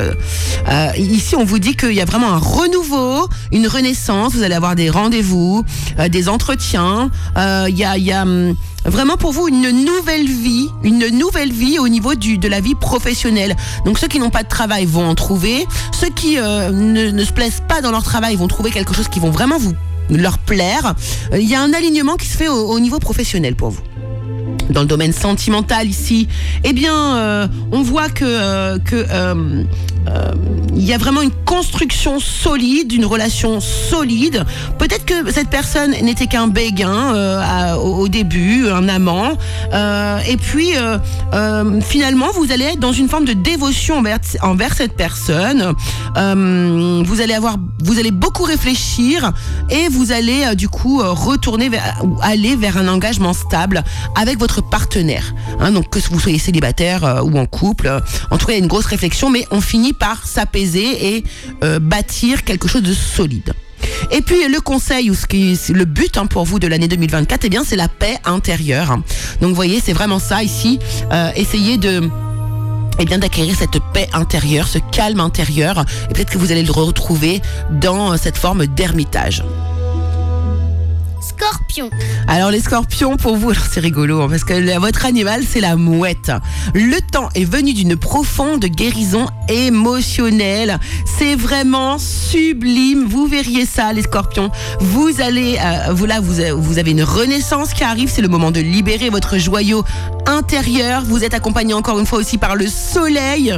ici, 0.97 1.37
on 1.37 1.45
vous 1.45 1.59
dit 1.59 1.77
qu'il 1.77 1.93
y 1.93 2.01
a 2.01 2.05
vraiment 2.05 2.33
un 2.33 2.39
renouveau, 2.39 3.29
une 3.53 3.67
renaissance. 3.69 4.35
Vous 4.35 4.43
allez 4.43 4.55
avoir 4.55 4.75
des 4.75 4.91
rendez-vous, 4.91 5.65
des 6.11 6.29
entretiens. 6.29 7.11
Il 7.37 7.77
y 7.77 7.85
a, 7.85 7.97
y 7.99 8.13
a 8.13 8.23
hum, 8.23 8.55
vraiment 8.91 9.17
pour 9.17 9.33
vous 9.33 9.49
une 9.49 9.71
nouvelle 9.85 10.27
vie, 10.27 10.69
une 10.83 11.07
nouvelle 11.09 11.53
vie 11.53 11.79
au 11.79 11.89
niveau 11.89 12.15
du, 12.15 12.39
de 12.39 12.49
la 12.49 12.61
vie 12.61 12.75
professionnelle. 12.75 13.57
Donc 13.85 13.99
ceux 13.99 14.09
qui 14.09 14.19
n'ont 14.19 14.31
pas 14.31 14.43
de 14.43 14.49
travail 14.49 14.85
vont 14.85 15.07
en 15.07 15.15
trouver, 15.15 15.67
ceux 15.93 16.09
qui 16.09 16.39
euh, 16.39 16.71
ne, 16.71 17.25
se 17.25 17.33
plaisent 17.33 17.63
pas 17.69 17.81
dans 17.81 17.91
leur 17.91 18.03
travail 18.03 18.37
vont 18.37 18.49
trouver 18.49 18.71
quelque 18.71 18.95
chose 18.95 19.09
qui 19.09 19.21
vont 19.21 19.31
vraiment 19.31 19.59
vous 19.59 19.75
leur 20.11 20.39
plaire. 20.39 20.95
Euh, 21.33 21.39
il 21.39 21.49
y 21.49 21.55
a 21.55 21.63
un 21.63 21.73
alignement 21.73 22.17
qui 22.17 22.27
se 22.27 22.37
fait 22.37 22.49
au, 22.49 22.71
au 22.71 22.81
niveau 22.81 22.99
professionnel 22.99 23.57
pour 23.57 23.71
vous 23.71 23.83
dans 24.71 24.81
le 24.81 24.89
domaine 24.89 25.13
sentimental 25.13 25.87
ici, 25.87 26.27
eh 26.65 26.73
bien, 26.73 27.17
euh, 27.17 27.47
on 27.71 27.83
voit 27.83 28.09
que, 28.09 28.79
que 28.79 29.07
il 30.75 30.85
y 30.85 30.93
a 30.93 30.99
vraiment 30.99 31.23
une 31.23 31.33
construction 31.45 32.21
solide, 32.21 32.93
une 32.93 33.07
relation 33.07 33.61
solide. 33.61 34.45
Peut-être 34.79 35.05
que 35.05 35.31
cette 35.33 35.49
personne 35.49 35.93
n'était 36.03 36.27
qu'un 36.27 36.47
béguin 36.47 37.75
au, 37.77 38.09
début, 38.09 38.69
un 38.69 38.89
amant, 38.89 39.33
et 39.73 40.37
puis 40.37 40.73
finalement, 41.83 42.29
vous 42.35 42.53
allez 42.53 42.65
être 42.65 42.81
dans 42.81 42.93
une 42.93 43.09
forme 43.09 43.25
de 43.25 43.33
dévotion 43.33 44.03
envers, 44.43 44.75
cette 44.75 44.97
personne. 44.97 45.75
vous 46.15 47.21
allez 47.21 47.35
avoir, 47.35 47.57
vous 47.83 47.99
allez 47.99 48.11
beaucoup 48.11 48.45
réfléchir 48.45 49.33
et 49.71 49.89
vous 49.89 50.13
allez 50.13 50.55
du 50.55 50.69
coup 50.69 50.99
retourner 51.03 51.69
vers, 51.69 52.03
aller 52.23 52.57
vers 52.57 52.77
un 52.77 52.89
engagement 52.89 53.33
stable 53.33 53.83
avec 54.15 54.39
votre 54.39 54.63
partenaire. 54.63 55.35
Hein, 55.61 55.73
donc 55.73 55.91
que 55.91 55.99
vous 56.11 56.21
soyez 56.21 56.39
célibataire 56.39 57.05
euh, 57.05 57.23
ou 57.23 57.39
en 57.39 57.47
couple, 57.47 57.87
euh, 57.87 58.01
en 58.31 58.39
tout 58.39 58.47
cas 58.47 58.53
il 58.53 58.59
y 58.59 58.61
a 58.61 58.63
une 58.63 58.69
grosse 58.69 58.87
réflexion, 58.87 59.31
mais 59.31 59.47
on 59.51 59.61
finit 59.61 59.93
par 59.99 60.27
s'apaiser 60.27 61.17
et 61.17 61.25
euh, 61.65 61.79
bâtir 61.79 62.45
quelque 62.45 62.69
chose 62.69 62.83
de 62.83 62.93
solide. 62.93 63.53
Et 64.11 64.21
puis 64.21 64.49
le 64.49 64.61
conseil 64.61 65.11
ou 65.11 65.15
ce 65.15 65.27
qui 65.27 65.59
le 65.73 65.85
but 65.85 66.17
hein, 66.17 66.27
pour 66.27 66.45
vous 66.45 66.59
de 66.59 66.67
l'année 66.67 66.89
2024, 66.89 67.45
eh 67.45 67.49
bien 67.49 67.65
c'est 67.65 67.77
la 67.77 67.89
paix 67.89 68.19
intérieure. 68.25 68.97
Donc 69.41 69.51
vous 69.51 69.55
voyez, 69.55 69.81
c'est 69.85 69.93
vraiment 69.93 70.19
ça 70.19 70.43
ici. 70.43 70.79
essayez 71.37 71.79
de 71.79 72.09
eh 72.99 73.05
bien 73.05 73.19
d'acquérir 73.19 73.55
cette 73.57 73.79
paix 73.93 74.09
intérieure, 74.13 74.69
ce 74.69 74.79
calme 74.79 75.21
intérieur, 75.21 75.85
et 76.11 76.15
peut-être 76.15 76.31
que 76.31 76.39
vous 76.39 76.53
allez 76.53 76.63
le 76.63 76.73
retrouver 76.73 77.43
dans 77.71 78.17
cette 78.17 78.37
forme 78.39 78.67
d'ermitage. 78.67 79.45
Scorpion. 81.21 81.66
Alors 82.29 82.51
les 82.51 82.61
scorpions, 82.61 83.17
pour 83.17 83.37
vous, 83.37 83.53
c'est 83.71 83.81
rigolo, 83.81 84.23
hein, 84.23 84.29
parce 84.31 84.45
que 84.45 84.79
votre 84.79 85.05
animal, 85.05 85.43
c'est 85.49 85.61
la 85.61 85.77
mouette. 85.77 86.33
Le 86.75 87.01
temps 87.01 87.29
est 87.35 87.45
venu 87.45 87.75
d'une 87.75 87.97
profonde 87.97 88.65
guérison 88.65 89.27
émotionnelle. 89.49 90.79
C'est 91.19 91.35
vraiment 91.35 91.99
sublime. 91.99 93.07
Vous 93.07 93.27
verriez 93.27 93.67
ça, 93.67 93.93
les 93.93 94.03
scorpions. 94.03 94.51
Vous 94.81 95.21
allez, 95.21 95.59
euh, 95.63 95.93
vous 95.93 96.07
là, 96.07 96.21
vous, 96.21 96.35
vous 96.57 96.79
avez 96.79 96.93
une 96.93 97.03
renaissance 97.03 97.75
qui 97.75 97.85
arrive. 97.85 98.11
C'est 98.11 98.23
le 98.23 98.29
moment 98.29 98.51
de 98.51 98.61
libérer 98.61 99.11
votre 99.11 99.39
joyau 99.39 99.85
intérieur. 100.27 101.03
Vous 101.05 101.25
êtes 101.25 101.35
accompagné 101.35 101.75
encore 101.75 101.99
une 101.99 102.07
fois 102.07 102.19
aussi 102.19 102.39
par 102.39 102.57
le 102.57 102.67
soleil. 102.67 103.55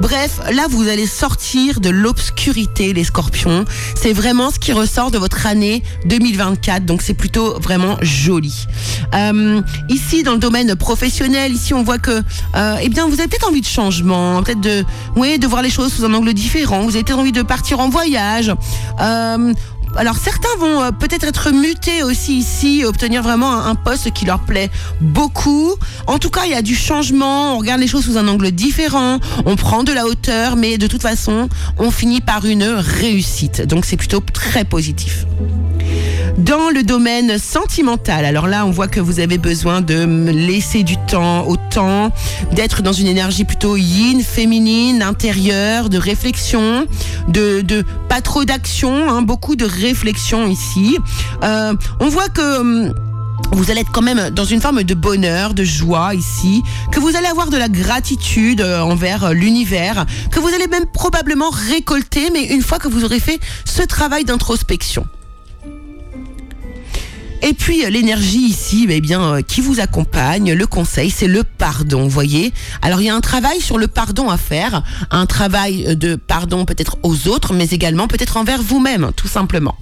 Bref, 0.00 0.40
là, 0.50 0.66
vous 0.68 0.88
allez 0.88 1.06
sortir 1.06 1.80
de 1.80 1.90
l'obscurité, 1.90 2.92
les 2.92 3.04
scorpions. 3.04 3.64
C'est 3.94 4.12
vraiment 4.12 4.50
ce 4.50 4.58
qui 4.58 4.72
ressort 4.72 5.10
de 5.10 5.18
votre 5.18 5.46
année 5.46 5.82
2024. 6.06 6.84
Donc 6.84 7.02
c'est 7.02 7.14
plutôt 7.14 7.58
vraiment 7.62 7.96
joli. 8.02 8.66
Euh, 9.14 9.60
ici, 9.88 10.22
dans 10.22 10.32
le 10.32 10.38
domaine 10.38 10.74
professionnel, 10.76 11.52
ici, 11.52 11.72
on 11.74 11.82
voit 11.82 11.98
que, 11.98 12.22
euh, 12.56 12.76
eh 12.82 12.88
bien, 12.88 13.06
vous 13.06 13.18
avez 13.18 13.28
peut-être 13.28 13.48
envie 13.48 13.60
de 13.60 13.66
changement, 13.66 14.42
peut-être 14.42 14.60
de, 14.60 14.84
oui, 15.16 15.38
de 15.38 15.46
voir 15.46 15.62
les 15.62 15.70
choses 15.70 15.92
sous 15.92 16.04
un 16.04 16.12
angle 16.12 16.34
différent. 16.34 16.82
Vous 16.82 16.94
avez 16.94 17.04
peut-être 17.04 17.18
envie 17.18 17.32
de 17.32 17.42
partir 17.42 17.80
en 17.80 17.88
voyage. 17.88 18.52
Euh, 19.00 19.52
alors 19.96 20.16
certains 20.16 20.56
vont 20.58 20.90
peut-être 20.92 21.24
être 21.24 21.50
mutés 21.50 22.02
aussi 22.02 22.38
ici, 22.38 22.82
obtenir 22.84 23.22
vraiment 23.22 23.52
un, 23.52 23.74
poste 23.74 24.10
qui 24.12 24.24
leur 24.24 24.40
plaît 24.40 24.70
beaucoup. 25.00 25.74
En 26.06 26.18
tout 26.18 26.30
cas, 26.30 26.42
il 26.46 26.52
y 26.52 26.54
a 26.54 26.62
du 26.62 26.74
changement, 26.74 27.56
on 27.56 27.58
regarde 27.58 27.80
les 27.80 27.86
choses 27.86 28.04
sous 28.04 28.16
un 28.16 28.26
angle 28.28 28.52
différent, 28.52 29.18
on 29.44 29.56
prend 29.56 29.82
de 29.82 29.92
la 29.92 30.06
hauteur, 30.06 30.56
mais 30.56 30.78
de 30.78 30.86
toute 30.86 31.02
façon, 31.02 31.48
on 31.78 31.90
finit 31.90 32.20
par 32.20 32.46
une 32.46 32.64
réussite. 32.64 33.66
Donc 33.66 33.84
c'est 33.84 33.96
plutôt 33.96 34.20
très 34.32 34.64
positif. 34.64 35.26
Dans 36.38 36.70
le 36.70 36.82
domaine 36.82 37.38
sentimental, 37.38 38.24
alors 38.24 38.46
là, 38.46 38.64
on 38.64 38.70
voit 38.70 38.88
que 38.88 39.00
vous 39.00 39.20
avez 39.20 39.38
besoin 39.38 39.80
de 39.82 40.30
laisser 40.30 40.82
du 40.82 40.96
temps 41.06 41.46
au 41.46 41.56
temps, 41.56 42.10
d'être 42.52 42.82
dans 42.82 42.92
une 42.92 43.06
énergie 43.06 43.44
plutôt 43.44 43.76
yin, 43.76 44.22
féminine, 44.22 45.02
intérieure, 45.02 45.90
de 45.90 45.98
réflexion, 45.98 46.86
de, 47.28 47.60
de 47.60 47.84
pas 48.08 48.22
trop 48.22 48.44
d'action, 48.44 49.10
hein, 49.10 49.22
beaucoup 49.22 49.56
de 49.56 49.66
réflexion 49.66 50.46
ici. 50.48 50.96
Euh, 51.42 51.74
on 52.00 52.08
voit 52.08 52.28
que 52.28 52.92
vous 53.52 53.70
allez 53.70 53.80
être 53.80 53.92
quand 53.92 54.02
même 54.02 54.30
dans 54.30 54.44
une 54.44 54.60
forme 54.60 54.82
de 54.82 54.94
bonheur, 54.94 55.52
de 55.52 55.64
joie 55.64 56.14
ici, 56.14 56.62
que 56.90 56.98
vous 56.98 57.14
allez 57.14 57.26
avoir 57.26 57.50
de 57.50 57.58
la 57.58 57.68
gratitude 57.68 58.62
euh, 58.62 58.80
envers 58.80 59.24
euh, 59.24 59.32
l'univers, 59.32 60.06
que 60.30 60.40
vous 60.40 60.48
allez 60.48 60.66
même 60.66 60.86
probablement 60.86 61.50
récolter, 61.50 62.30
mais 62.32 62.44
une 62.44 62.62
fois 62.62 62.78
que 62.78 62.88
vous 62.88 63.04
aurez 63.04 63.20
fait 63.20 63.38
ce 63.64 63.82
travail 63.82 64.24
d'introspection. 64.24 65.06
Et 67.42 67.54
puis 67.54 67.84
euh, 67.84 67.90
l'énergie 67.90 68.38
ici, 68.38 68.86
eh 68.88 69.00
bien, 69.00 69.34
euh, 69.34 69.42
qui 69.42 69.60
vous 69.60 69.80
accompagne, 69.80 70.52
le 70.52 70.66
conseil, 70.66 71.10
c'est 71.10 71.26
le 71.26 71.42
pardon, 71.42 72.04
vous 72.04 72.08
voyez. 72.08 72.52
Alors 72.82 73.00
il 73.00 73.06
y 73.06 73.10
a 73.10 73.14
un 73.14 73.20
travail 73.20 73.60
sur 73.60 73.78
le 73.78 73.88
pardon 73.88 74.30
à 74.30 74.36
faire, 74.36 74.84
un 75.10 75.26
travail 75.26 75.96
de 75.96 76.14
pardon 76.14 76.64
peut-être 76.64 76.98
aux 77.02 77.26
autres, 77.28 77.52
mais 77.52 77.66
également 77.66 78.06
peut-être 78.06 78.36
envers 78.36 78.62
vous-même, 78.62 79.10
tout 79.16 79.28
simplement. 79.28 79.76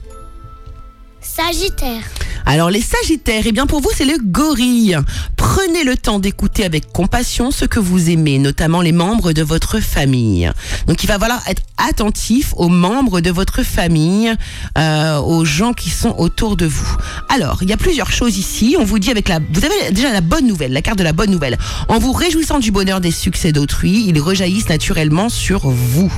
Sagittaire. 1.20 2.02
Alors 2.46 2.70
les 2.70 2.80
Sagittaires, 2.80 3.42
eh 3.44 3.52
bien 3.52 3.66
pour 3.66 3.80
vous 3.80 3.90
c'est 3.94 4.06
le 4.06 4.16
gorille. 4.22 4.96
Prenez 5.40 5.84
le 5.84 5.96
temps 5.96 6.18
d'écouter 6.18 6.66
avec 6.66 6.92
compassion 6.92 7.50
ce 7.50 7.64
que 7.64 7.80
vous 7.80 8.10
aimez, 8.10 8.38
notamment 8.38 8.82
les 8.82 8.92
membres 8.92 9.32
de 9.32 9.42
votre 9.42 9.80
famille. 9.80 10.52
Donc 10.86 11.02
il 11.02 11.06
va 11.06 11.18
falloir 11.18 11.40
être 11.48 11.62
attentif 11.78 12.52
aux 12.58 12.68
membres 12.68 13.22
de 13.22 13.30
votre 13.30 13.62
famille, 13.62 14.34
euh, 14.76 15.18
aux 15.18 15.46
gens 15.46 15.72
qui 15.72 15.88
sont 15.88 16.14
autour 16.18 16.58
de 16.58 16.66
vous. 16.66 16.94
Alors, 17.30 17.62
il 17.62 17.70
y 17.70 17.72
a 17.72 17.78
plusieurs 17.78 18.12
choses 18.12 18.36
ici. 18.36 18.76
On 18.78 18.84
vous 18.84 18.98
dit 18.98 19.10
avec 19.10 19.28
la... 19.28 19.38
Vous 19.38 19.64
avez 19.64 19.92
déjà 19.92 20.12
la 20.12 20.20
bonne 20.20 20.46
nouvelle, 20.46 20.74
la 20.74 20.82
carte 20.82 20.98
de 20.98 21.04
la 21.04 21.14
bonne 21.14 21.30
nouvelle. 21.30 21.56
En 21.88 21.98
vous 21.98 22.12
réjouissant 22.12 22.58
du 22.58 22.70
bonheur 22.70 23.00
des 23.00 23.10
succès 23.10 23.50
d'autrui, 23.50 24.04
ils 24.08 24.20
rejaillissent 24.20 24.68
naturellement 24.68 25.30
sur 25.30 25.70
vous. 25.70 26.12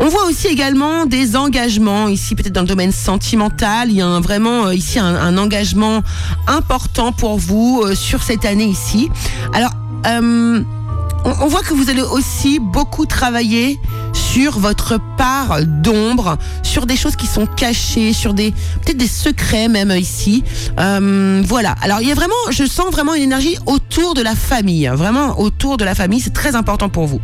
On 0.00 0.08
voit 0.08 0.24
aussi 0.24 0.46
également 0.46 1.04
des 1.04 1.36
engagements 1.36 2.08
ici, 2.08 2.34
peut-être 2.34 2.54
dans 2.54 2.62
le 2.62 2.66
domaine 2.66 2.92
sentimental. 2.92 3.90
Il 3.90 3.96
y 3.96 4.02
a 4.02 4.20
vraiment 4.20 4.68
euh, 4.68 4.74
ici 4.74 4.98
un, 4.98 5.04
un 5.16 5.36
engagement 5.36 6.02
important 6.46 7.12
pour 7.12 7.38
vous 7.38 7.82
euh, 7.84 7.94
sur 7.94 8.22
cette 8.22 8.46
année 8.46 8.53
ici. 8.60 9.10
Alors, 9.52 9.72
euh, 10.06 10.62
on, 11.24 11.46
voit 11.46 11.62
que 11.62 11.74
vous 11.74 11.88
allez 11.90 12.02
aussi 12.02 12.58
beaucoup 12.58 13.06
travailler 13.06 13.78
sur 14.12 14.58
votre 14.58 14.98
part 15.16 15.64
d'ombre, 15.64 16.36
sur 16.62 16.86
des 16.86 16.96
choses 16.96 17.16
qui 17.16 17.26
sont 17.26 17.46
cachées, 17.46 18.12
sur 18.12 18.34
des 18.34 18.50
peut-être 18.82 18.98
des 18.98 19.08
secrets 19.08 19.68
même 19.68 19.90
ici. 19.90 20.44
Euh, 20.78 21.42
voilà. 21.44 21.74
Alors 21.82 22.00
il 22.02 22.08
y 22.08 22.12
a 22.12 22.14
vraiment, 22.14 22.34
je 22.50 22.64
sens 22.64 22.90
vraiment 22.90 23.14
une 23.14 23.22
énergie 23.22 23.56
autour 23.66 24.14
de 24.14 24.22
la 24.22 24.34
famille, 24.34 24.90
vraiment 24.92 25.40
autour 25.40 25.76
de 25.76 25.84
la 25.84 25.94
famille. 25.94 26.20
C'est 26.20 26.34
très 26.34 26.54
important 26.54 26.88
pour 26.88 27.06
vous. 27.06 27.20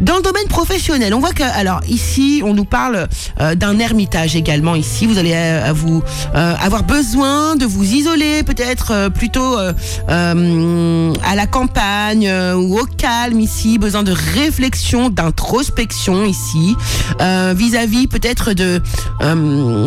Dans 0.00 0.16
le 0.16 0.22
domaine 0.22 0.46
professionnel, 0.48 1.14
on 1.14 1.20
voit 1.20 1.32
que, 1.32 1.42
alors 1.42 1.80
ici, 1.88 2.42
on 2.44 2.52
nous 2.54 2.64
parle 2.64 3.06
euh, 3.40 3.54
d'un 3.54 3.78
ermitage 3.78 4.36
également. 4.36 4.74
Ici, 4.74 5.06
vous 5.06 5.18
allez 5.18 5.32
euh, 5.34 5.72
vous 5.74 6.02
euh, 6.34 6.54
avoir 6.60 6.82
besoin 6.82 7.56
de 7.56 7.64
vous 7.64 7.84
isoler, 7.84 8.42
peut-être 8.42 8.90
euh, 8.92 9.08
plutôt 9.10 9.58
euh, 9.58 9.72
euh, 10.08 11.12
à 11.24 11.34
la 11.36 11.46
campagne 11.46 12.30
ou 12.56 12.78
au 12.78 12.84
calme 12.84 13.40
ici. 13.40 13.78
Besoin 13.78 14.02
de 14.02 14.12
réflexion, 14.12 15.10
d'introspection 15.10 16.24
ici, 16.24 16.76
vis-à-vis 17.54 18.06
peut-être 18.06 18.52
de 18.52 18.80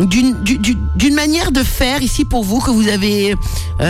d'une 0.06 0.34
d'une- 0.42 1.14
manière 1.14 1.50
de 1.52 1.62
faire 1.62 2.02
ici 2.02 2.24
pour 2.24 2.44
vous 2.44 2.60
que 2.60 2.70
vous 2.70 2.86
avez 2.88 3.34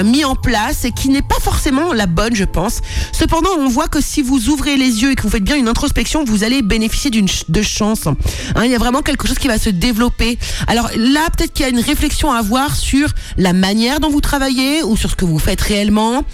mis 0.05 0.25
en 0.25 0.35
place 0.35 0.85
et 0.85 0.93
qui 0.93 1.09
n'est 1.11 1.23
pas 1.23 1.39
forcément 1.43 1.93
la 1.93 2.07
bonne, 2.07 2.35
je 2.35 2.45
pense. 2.45 2.81
Cependant, 3.13 3.51
on 3.59 3.69
voit 3.69 3.89
que 3.89 4.01
si 4.01 4.23
vous 4.23 4.49
ouvrez 4.49 4.77
les 4.77 5.03
yeux 5.03 5.13
et 5.13 5.15
que 5.15 5.23
vous 5.23 5.31
faites 5.31 5.45
bien 5.45 5.57
une 5.57 5.69
introspection, 5.69 6.08
vous 6.25 6.45
allez 6.45 6.63
bénéficier 6.63 7.11
d'une 7.11 7.29
de 7.49 7.63
chance. 7.63 8.07
Hein, 8.07 8.65
il 8.65 8.71
y 8.71 8.75
a 8.75 8.79
vraiment 8.79 9.03
quelque 9.03 9.27
chose 9.27 9.39
qui 9.39 9.49
va 9.49 9.59
se 9.59 9.71
développer. 9.71 10.39
Alors 10.67 10.91
là, 10.97 11.29
peut-être 11.37 11.53
qu'il 11.53 11.65
y 11.65 11.69
a 11.69 11.71
une 11.71 11.81
réflexion 11.81 12.33
à 12.33 12.39
avoir 12.39 12.75
sur 12.77 13.09
la 13.37 13.53
manière 13.53 14.01
dont 14.01 14.11
vous 14.11 14.21
travaillez 14.21 14.83
ou 14.83 14.97
sur 14.97 15.11
ce 15.11 15.17
que 15.17 15.25
vous 15.25 15.39
faites 15.39 15.61
réellement. 15.61 16.25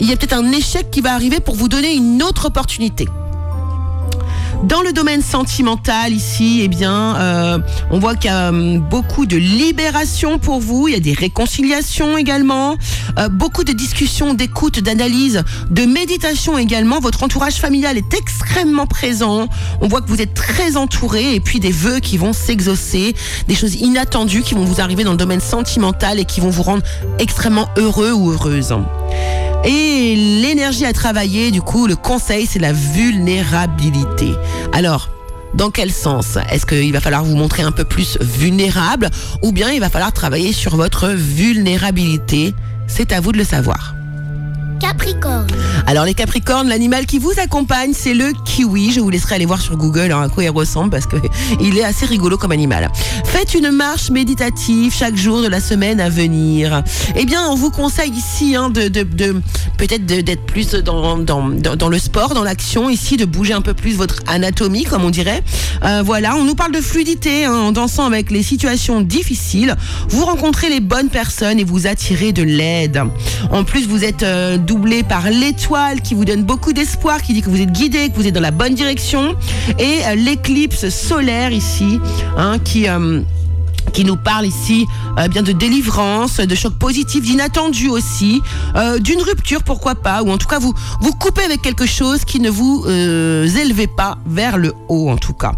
Il 0.00 0.08
y 0.08 0.12
a 0.12 0.16
peut-être 0.16 0.32
un 0.32 0.50
échec 0.50 0.90
qui 0.90 1.00
va 1.00 1.14
arriver 1.14 1.40
pour 1.40 1.54
vous 1.54 1.68
donner 1.68 1.94
une 1.94 2.22
autre 2.22 2.46
opportunité. 2.46 3.06
Dans 4.64 4.82
le 4.82 4.92
domaine 4.92 5.22
sentimental 5.22 6.12
ici, 6.12 6.60
eh 6.62 6.68
bien, 6.68 7.16
euh, 7.16 7.58
on 7.90 7.98
voit 7.98 8.14
qu'il 8.14 8.30
y 8.30 8.34
a 8.34 8.50
hum, 8.50 8.78
beaucoup 8.78 9.26
de 9.26 9.36
libération 9.36 10.38
pour 10.38 10.60
vous. 10.60 10.88
Il 10.88 10.94
y 10.94 10.96
a 10.96 11.00
des 11.00 11.12
réconciliations 11.12 12.16
également, 12.16 12.76
euh, 13.18 13.28
beaucoup 13.28 13.64
de 13.64 13.72
discussions, 13.72 14.34
d'écoute, 14.34 14.80
d'analyse, 14.80 15.42
de 15.70 15.84
méditation 15.84 16.58
également. 16.58 17.00
Votre 17.00 17.24
entourage 17.24 17.56
familial 17.56 17.98
est 17.98 18.14
extrêmement 18.14 18.86
présent. 18.86 19.48
On 19.80 19.88
voit 19.88 20.00
que 20.00 20.08
vous 20.08 20.22
êtes 20.22 20.34
très 20.34 20.76
entouré 20.76 21.34
et 21.34 21.40
puis 21.40 21.58
des 21.58 21.72
vœux 21.72 21.98
qui 21.98 22.16
vont 22.16 22.32
s'exaucer, 22.32 23.14
des 23.48 23.54
choses 23.54 23.74
inattendues 23.74 24.42
qui 24.42 24.54
vont 24.54 24.64
vous 24.64 24.80
arriver 24.80 25.04
dans 25.04 25.12
le 25.12 25.16
domaine 25.16 25.40
sentimental 25.40 26.20
et 26.20 26.24
qui 26.24 26.40
vont 26.40 26.50
vous 26.50 26.62
rendre 26.62 26.82
extrêmement 27.18 27.68
heureux 27.76 28.12
ou 28.12 28.30
heureuse. 28.30 28.74
Et 29.64 30.16
l'énergie 30.16 30.84
à 30.84 30.92
travailler, 30.92 31.50
du 31.50 31.62
coup, 31.62 31.86
le 31.86 31.96
conseil, 31.96 32.46
c'est 32.46 32.58
la 32.58 32.72
vulnérabilité. 32.72 34.32
Alors, 34.72 35.08
dans 35.54 35.70
quel 35.70 35.92
sens? 35.92 36.38
Est-ce 36.50 36.66
qu'il 36.66 36.92
va 36.92 37.00
falloir 37.00 37.24
vous 37.24 37.36
montrer 37.36 37.62
un 37.62 37.72
peu 37.72 37.84
plus 37.84 38.18
vulnérable 38.20 39.10
ou 39.42 39.52
bien 39.52 39.70
il 39.70 39.80
va 39.80 39.90
falloir 39.90 40.12
travailler 40.12 40.52
sur 40.52 40.76
votre 40.76 41.08
vulnérabilité? 41.08 42.54
C'est 42.86 43.12
à 43.12 43.20
vous 43.20 43.32
de 43.32 43.38
le 43.38 43.44
savoir. 43.44 43.94
Capricorne. 44.82 45.46
Alors 45.86 46.04
les 46.04 46.14
Capricornes, 46.14 46.68
l'animal 46.68 47.06
qui 47.06 47.20
vous 47.20 47.32
accompagne, 47.38 47.92
c'est 47.94 48.14
le 48.14 48.32
kiwi. 48.44 48.90
Je 48.90 48.98
vous 48.98 49.10
laisserai 49.10 49.36
aller 49.36 49.46
voir 49.46 49.60
sur 49.60 49.76
Google 49.76 50.10
hein, 50.10 50.22
à 50.22 50.28
quoi 50.28 50.42
il 50.42 50.50
ressemble 50.50 50.90
parce 50.90 51.06
que 51.06 51.16
il 51.60 51.78
est 51.78 51.84
assez 51.84 52.04
rigolo 52.04 52.36
comme 52.36 52.50
animal. 52.50 52.90
Faites 53.24 53.54
une 53.54 53.70
marche 53.70 54.10
méditative 54.10 54.92
chaque 54.92 55.14
jour 55.14 55.40
de 55.40 55.46
la 55.46 55.60
semaine 55.60 56.00
à 56.00 56.08
venir. 56.08 56.82
Eh 57.14 57.24
bien, 57.24 57.46
on 57.48 57.54
vous 57.54 57.70
conseille 57.70 58.10
ici 58.10 58.56
hein, 58.56 58.70
de, 58.70 58.88
de, 58.88 59.04
de 59.04 59.40
peut-être 59.78 60.04
d'être 60.04 60.44
plus 60.46 60.70
dans, 60.70 61.16
dans, 61.16 61.48
dans, 61.48 61.76
dans 61.76 61.88
le 61.88 61.98
sport, 61.98 62.34
dans 62.34 62.42
l'action 62.42 62.90
ici, 62.90 63.16
de 63.16 63.24
bouger 63.24 63.52
un 63.52 63.62
peu 63.62 63.74
plus 63.74 63.94
votre 63.94 64.16
anatomie, 64.26 64.82
comme 64.82 65.04
on 65.04 65.10
dirait. 65.10 65.44
Euh, 65.84 66.02
voilà, 66.04 66.34
on 66.34 66.44
nous 66.44 66.56
parle 66.56 66.72
de 66.72 66.80
fluidité 66.80 67.44
hein, 67.44 67.54
en 67.54 67.72
dansant 67.72 68.04
avec 68.04 68.32
les 68.32 68.42
situations 68.42 69.00
difficiles. 69.00 69.76
Vous 70.08 70.24
rencontrez 70.24 70.70
les 70.70 70.80
bonnes 70.80 71.08
personnes 71.08 71.60
et 71.60 71.64
vous 71.64 71.86
attirez 71.86 72.32
de 72.32 72.42
l'aide. 72.42 73.00
En 73.52 73.62
plus, 73.62 73.86
vous 73.86 74.02
êtes 74.02 74.24
euh, 74.24 74.58
doublé 74.72 75.02
par 75.02 75.28
l'étoile 75.28 76.00
qui 76.00 76.14
vous 76.14 76.24
donne 76.24 76.44
beaucoup 76.44 76.72
d'espoir, 76.72 77.20
qui 77.20 77.34
dit 77.34 77.42
que 77.42 77.50
vous 77.50 77.60
êtes 77.60 77.72
guidé, 77.72 78.08
que 78.08 78.16
vous 78.16 78.26
êtes 78.26 78.34
dans 78.34 78.40
la 78.40 78.50
bonne 78.50 78.74
direction. 78.74 79.36
Et 79.78 79.98
euh, 80.06 80.14
l'éclipse 80.14 80.88
solaire 80.88 81.52
ici, 81.52 82.00
hein, 82.38 82.58
qui... 82.58 82.88
euh, 82.88 83.20
qui 83.92 84.04
nous 84.04 84.16
parle 84.16 84.46
ici 84.46 84.86
euh, 85.18 85.28
bien 85.28 85.42
de 85.42 85.52
délivrance, 85.52 86.38
de 86.38 86.54
choc 86.54 86.74
positif, 86.74 87.22
d'inattendu 87.24 87.88
aussi, 87.88 88.42
euh, 88.76 88.98
d'une 88.98 89.22
rupture 89.22 89.62
pourquoi 89.62 89.94
pas, 89.94 90.22
ou 90.22 90.30
en 90.30 90.38
tout 90.38 90.48
cas 90.48 90.58
vous 90.58 90.74
vous 91.00 91.12
coupez 91.12 91.44
avec 91.44 91.62
quelque 91.62 91.86
chose 91.86 92.24
qui 92.24 92.40
ne 92.40 92.50
vous 92.50 92.84
euh, 92.86 93.46
élevez 93.46 93.86
pas 93.86 94.18
vers 94.26 94.58
le 94.58 94.72
haut 94.88 95.10
en 95.10 95.16
tout 95.16 95.34
cas. 95.34 95.52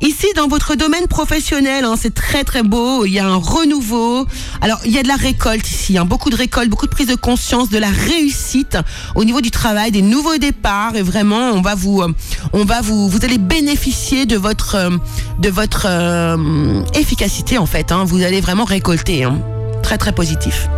Ici 0.00 0.26
dans 0.36 0.48
votre 0.48 0.74
domaine 0.74 1.06
professionnel, 1.06 1.84
hein, 1.84 1.94
c'est 2.00 2.14
très 2.14 2.44
très 2.44 2.62
beau, 2.62 3.04
il 3.04 3.12
y 3.12 3.18
a 3.18 3.26
un 3.26 3.36
renouveau. 3.36 4.26
Alors 4.60 4.80
il 4.84 4.92
y 4.92 4.98
a 4.98 5.02
de 5.02 5.08
la 5.08 5.16
récolte 5.16 5.68
ici, 5.68 5.98
hein, 5.98 6.04
beaucoup 6.04 6.30
de 6.30 6.36
récolte, 6.36 6.68
beaucoup 6.68 6.86
de 6.86 6.90
prise 6.90 7.08
de 7.08 7.14
conscience, 7.14 7.70
de 7.70 7.78
la 7.78 7.88
réussite 7.88 8.78
au 9.14 9.24
niveau 9.24 9.40
du 9.40 9.50
travail, 9.50 9.90
des 9.90 10.02
nouveaux 10.02 10.38
départs 10.38 10.96
et 10.96 11.02
vraiment 11.02 11.50
on 11.50 11.60
va 11.60 11.74
vous, 11.74 12.02
euh, 12.02 12.12
on 12.52 12.64
va 12.64 12.80
vous, 12.80 13.08
vous 13.08 13.24
allez 13.24 13.38
bénéficier 13.38 14.26
de 14.26 14.36
votre, 14.36 14.74
euh, 14.76 14.90
de 15.38 15.48
votre 15.48 15.86
euh, 15.88 16.82
efficacité 16.94 17.58
en 17.60 17.66
fait. 17.66 17.92
hein. 17.92 18.04
Vous 18.04 18.22
allez 18.22 18.40
vraiment 18.40 18.64
récolter, 18.64 19.24
hein. 19.24 19.38
très 19.82 19.98
très 19.98 20.12
positif. 20.12 20.68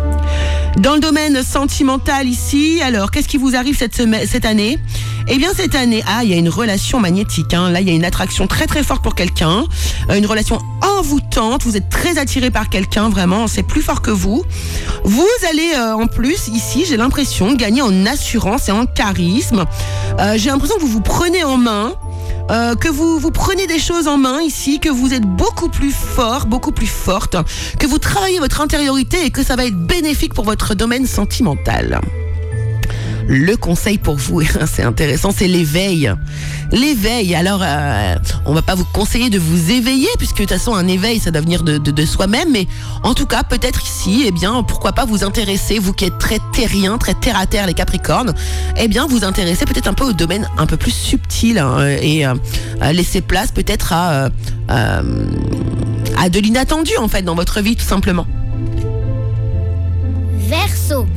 Dans 0.77 0.95
le 0.95 0.99
domaine 0.99 1.43
sentimental 1.43 2.27
ici, 2.27 2.81
alors 2.83 3.11
qu'est-ce 3.11 3.27
qui 3.27 3.37
vous 3.37 3.55
arrive 3.55 3.77
cette, 3.77 3.95
semaine, 3.95 4.25
cette 4.27 4.45
année? 4.45 4.79
Eh 5.27 5.37
bien 5.37 5.51
cette 5.55 5.75
année, 5.75 6.03
ah, 6.07 6.23
il 6.23 6.31
y 6.31 6.33
a 6.33 6.35
une 6.37 6.49
relation 6.49 6.99
magnétique. 6.99 7.53
hein. 7.53 7.69
Là, 7.69 7.79
il 7.79 7.87
y 7.87 7.91
a 7.91 7.93
une 7.93 8.03
attraction 8.03 8.47
très 8.47 8.65
très 8.65 8.81
forte 8.83 9.03
pour 9.03 9.13
quelqu'un, 9.13 9.65
euh, 10.09 10.15
une 10.17 10.25
relation 10.25 10.59
envoûtante. 10.81 11.63
Vous 11.63 11.77
êtes 11.77 11.89
très 11.89 12.17
attiré 12.17 12.49
par 12.49 12.69
quelqu'un, 12.69 13.09
vraiment, 13.09 13.47
c'est 13.47 13.63
plus 13.63 13.81
fort 13.81 14.01
que 14.01 14.11
vous. 14.11 14.43
Vous 15.03 15.27
allez 15.49 15.73
euh, 15.77 15.93
en 15.95 16.07
plus 16.07 16.47
ici, 16.47 16.85
j'ai 16.87 16.97
l'impression, 16.97 17.53
gagner 17.53 17.83
en 17.83 18.05
assurance 18.07 18.67
et 18.67 18.71
en 18.71 18.85
charisme. 18.87 19.65
Euh, 20.19 20.33
j'ai 20.37 20.49
l'impression 20.49 20.75
que 20.77 20.81
vous 20.81 20.87
vous 20.87 21.01
prenez 21.01 21.43
en 21.43 21.57
main. 21.57 21.93
Euh, 22.51 22.75
que 22.75 22.89
vous, 22.89 23.19
vous 23.19 23.31
prenez 23.31 23.67
des 23.67 23.79
choses 23.79 24.07
en 24.07 24.17
main 24.17 24.41
ici, 24.41 24.79
que 24.79 24.89
vous 24.89 25.13
êtes 25.13 25.23
beaucoup 25.23 25.69
plus 25.69 25.91
fort, 25.91 26.45
beaucoup 26.45 26.71
plus 26.71 26.87
forte, 26.87 27.37
que 27.79 27.87
vous 27.87 27.99
travaillez 27.99 28.39
votre 28.39 28.61
intériorité 28.61 29.25
et 29.25 29.31
que 29.31 29.43
ça 29.43 29.55
va 29.55 29.65
être 29.65 29.77
bénéfique 29.77 30.33
pour 30.33 30.45
votre 30.45 30.75
domaine 30.75 31.07
sentimental. 31.07 32.01
Le 33.27 33.55
conseil 33.55 33.97
pour 33.97 34.15
vous, 34.15 34.41
c'est 34.65 34.83
intéressant, 34.83 35.31
c'est 35.35 35.47
l'éveil. 35.47 36.13
L'éveil, 36.71 37.35
alors 37.35 37.61
euh, 37.63 38.15
on 38.45 38.53
va 38.53 38.61
pas 38.61 38.75
vous 38.75 38.85
conseiller 38.85 39.29
de 39.29 39.39
vous 39.39 39.71
éveiller, 39.71 40.07
puisque 40.17 40.37
de 40.37 40.41
toute 40.41 40.49
façon 40.49 40.73
un 40.73 40.87
éveil, 40.87 41.19
ça 41.19 41.31
doit 41.31 41.41
venir 41.41 41.63
de, 41.63 42.05
soi-même, 42.05 42.49
mais 42.51 42.67
en 43.03 43.13
tout 43.13 43.25
cas, 43.25 43.43
peut-être 43.43 43.83
ici, 43.83 44.23
eh 44.25 44.31
bien, 44.31 44.63
pourquoi 44.63 44.91
pas 44.91 45.05
vous 45.05 45.23
intéresser, 45.23 45.79
vous 45.79 45.93
qui 45.93 46.05
êtes 46.05 46.17
très 46.17 46.39
terrien, 46.53 46.97
très 46.97 47.13
terre-à-terre, 47.13 47.67
les 47.67 47.73
Capricornes, 47.73 48.33
eh 48.77 48.87
bien, 48.87 49.05
vous 49.07 49.23
intéresser 49.23 49.65
peut-être 49.65 49.87
un 49.87 49.93
peu 49.93 50.05
au 50.05 50.13
domaine 50.13 50.47
un 50.57 50.65
peu 50.65 50.77
plus 50.77 50.91
subtil, 50.93 51.59
hein, 51.59 51.87
et 51.87 52.25
euh, 52.25 52.33
laisser 52.91 53.21
place 53.21 53.51
peut-être 53.51 53.93
à, 53.93 54.11
euh, 54.11 54.29
euh, 54.71 55.25
à 56.17 56.29
de 56.29 56.39
l'inattendu, 56.39 56.91
en 56.97 57.07
fait, 57.07 57.21
dans 57.21 57.35
votre 57.35 57.61
vie, 57.61 57.75
tout 57.75 57.85
simplement. 57.85 58.25
Verseau. 60.37 61.07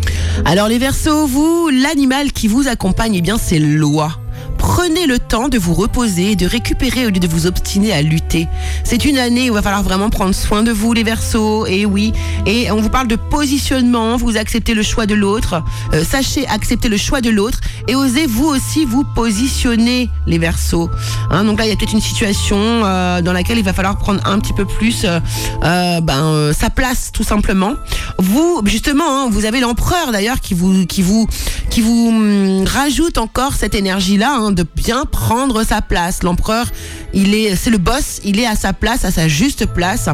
Alors 0.44 0.68
les 0.68 0.78
Verseaux, 0.78 1.26
vous, 1.26 1.68
l'animal 1.70 2.32
qui 2.32 2.46
vous 2.46 2.68
accompagne, 2.68 3.14
eh 3.14 3.22
bien 3.22 3.38
c'est 3.38 3.58
l'oie. 3.58 4.20
Prenez 4.66 5.06
le 5.06 5.20
temps 5.20 5.48
de 5.48 5.58
vous 5.58 5.74
reposer 5.74 6.32
et 6.32 6.36
de 6.36 6.44
récupérer 6.44 7.06
au 7.06 7.10
lieu 7.10 7.20
de 7.20 7.28
vous 7.28 7.46
obstiner 7.46 7.92
à 7.92 8.02
lutter. 8.02 8.48
C'est 8.82 9.04
une 9.04 9.16
année 9.16 9.48
où 9.48 9.52
il 9.52 9.54
va 9.54 9.62
falloir 9.62 9.84
vraiment 9.84 10.10
prendre 10.10 10.34
soin 10.34 10.64
de 10.64 10.72
vous, 10.72 10.92
les 10.92 11.04
Verseaux. 11.04 11.66
Et 11.66 11.86
oui, 11.86 12.12
et 12.46 12.72
on 12.72 12.80
vous 12.80 12.90
parle 12.90 13.06
de 13.06 13.14
positionnement. 13.14 14.16
Vous 14.16 14.36
acceptez 14.36 14.74
le 14.74 14.82
choix 14.82 15.06
de 15.06 15.14
l'autre. 15.14 15.62
Euh, 15.94 16.02
sachez 16.02 16.48
accepter 16.48 16.88
le 16.88 16.96
choix 16.96 17.20
de 17.20 17.30
l'autre 17.30 17.60
et 17.86 17.94
osez 17.94 18.26
vous 18.26 18.46
aussi 18.46 18.84
vous 18.84 19.04
positionner, 19.04 20.10
les 20.26 20.38
Verseaux. 20.38 20.90
Hein, 21.30 21.44
donc 21.44 21.60
là, 21.60 21.66
il 21.66 21.68
y 21.68 21.72
a 21.72 21.76
peut-être 21.76 21.94
une 21.94 22.00
situation 22.00 22.58
euh, 22.58 23.22
dans 23.22 23.32
laquelle 23.32 23.58
il 23.58 23.64
va 23.64 23.72
falloir 23.72 23.96
prendre 23.96 24.20
un 24.26 24.40
petit 24.40 24.52
peu 24.52 24.64
plus 24.64 25.06
euh, 25.06 26.00
ben, 26.00 26.52
sa 26.52 26.70
place, 26.70 27.12
tout 27.12 27.24
simplement. 27.24 27.74
Vous, 28.18 28.62
justement, 28.64 29.22
hein, 29.22 29.28
vous 29.30 29.44
avez 29.44 29.60
l'empereur 29.60 30.10
d'ailleurs 30.10 30.40
qui 30.40 30.54
vous, 30.54 30.86
qui 30.86 31.02
vous, 31.02 31.28
qui 31.70 31.82
vous 31.82 32.08
hum, 32.08 32.64
rajoute 32.66 33.16
encore 33.16 33.54
cette 33.54 33.76
énergie-là 33.76 34.32
hein, 34.32 34.55
de 34.56 34.64
bien 34.74 35.04
prendre 35.04 35.62
sa 35.62 35.82
place. 35.82 36.22
L'empereur, 36.24 36.66
il 37.14 37.34
est, 37.34 37.54
c'est 37.54 37.70
le 37.70 37.78
boss, 37.78 38.20
il 38.24 38.40
est 38.40 38.46
à 38.46 38.56
sa 38.56 38.72
place, 38.72 39.04
à 39.04 39.12
sa 39.12 39.28
juste 39.28 39.66
place. 39.66 40.08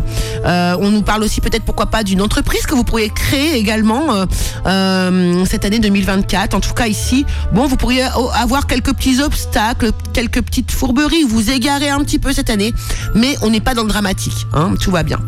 Euh, 0.45 0.77
on 0.81 0.91
nous 0.91 1.03
parle 1.03 1.23
aussi 1.23 1.41
peut-être 1.41 1.65
pourquoi 1.65 1.87
pas 1.87 2.03
d'une 2.03 2.21
entreprise 2.21 2.67
que 2.67 2.75
vous 2.75 2.85
pourriez 2.85 3.09
créer 3.09 3.57
également 3.57 4.13
euh, 4.13 4.27
euh, 4.67 5.45
cette 5.47 5.65
année 5.65 5.79
2024. 5.79 6.55
En 6.55 6.61
tout 6.61 6.75
cas 6.75 6.89
ici, 6.89 7.25
bon, 7.53 7.67
vous 7.67 7.77
pourriez 7.77 8.03
avoir 8.35 8.67
quelques 8.67 8.93
petits 8.93 9.23
obstacles, 9.23 9.93
quelques 10.13 10.43
petites 10.43 10.73
fourberies, 10.73 11.23
vous 11.23 11.51
égarez 11.51 11.89
un 11.89 12.01
petit 12.01 12.19
peu 12.19 12.33
cette 12.33 12.51
année, 12.51 12.75
mais 13.15 13.37
on 13.43 13.51
n'est 13.51 13.61
pas 13.61 13.75
dans 13.75 13.85
le 13.85 13.89
dramatique. 13.89 14.47
Hein, 14.53 14.75
tout 14.81 14.91
va 14.91 15.03
bien. 15.03 15.19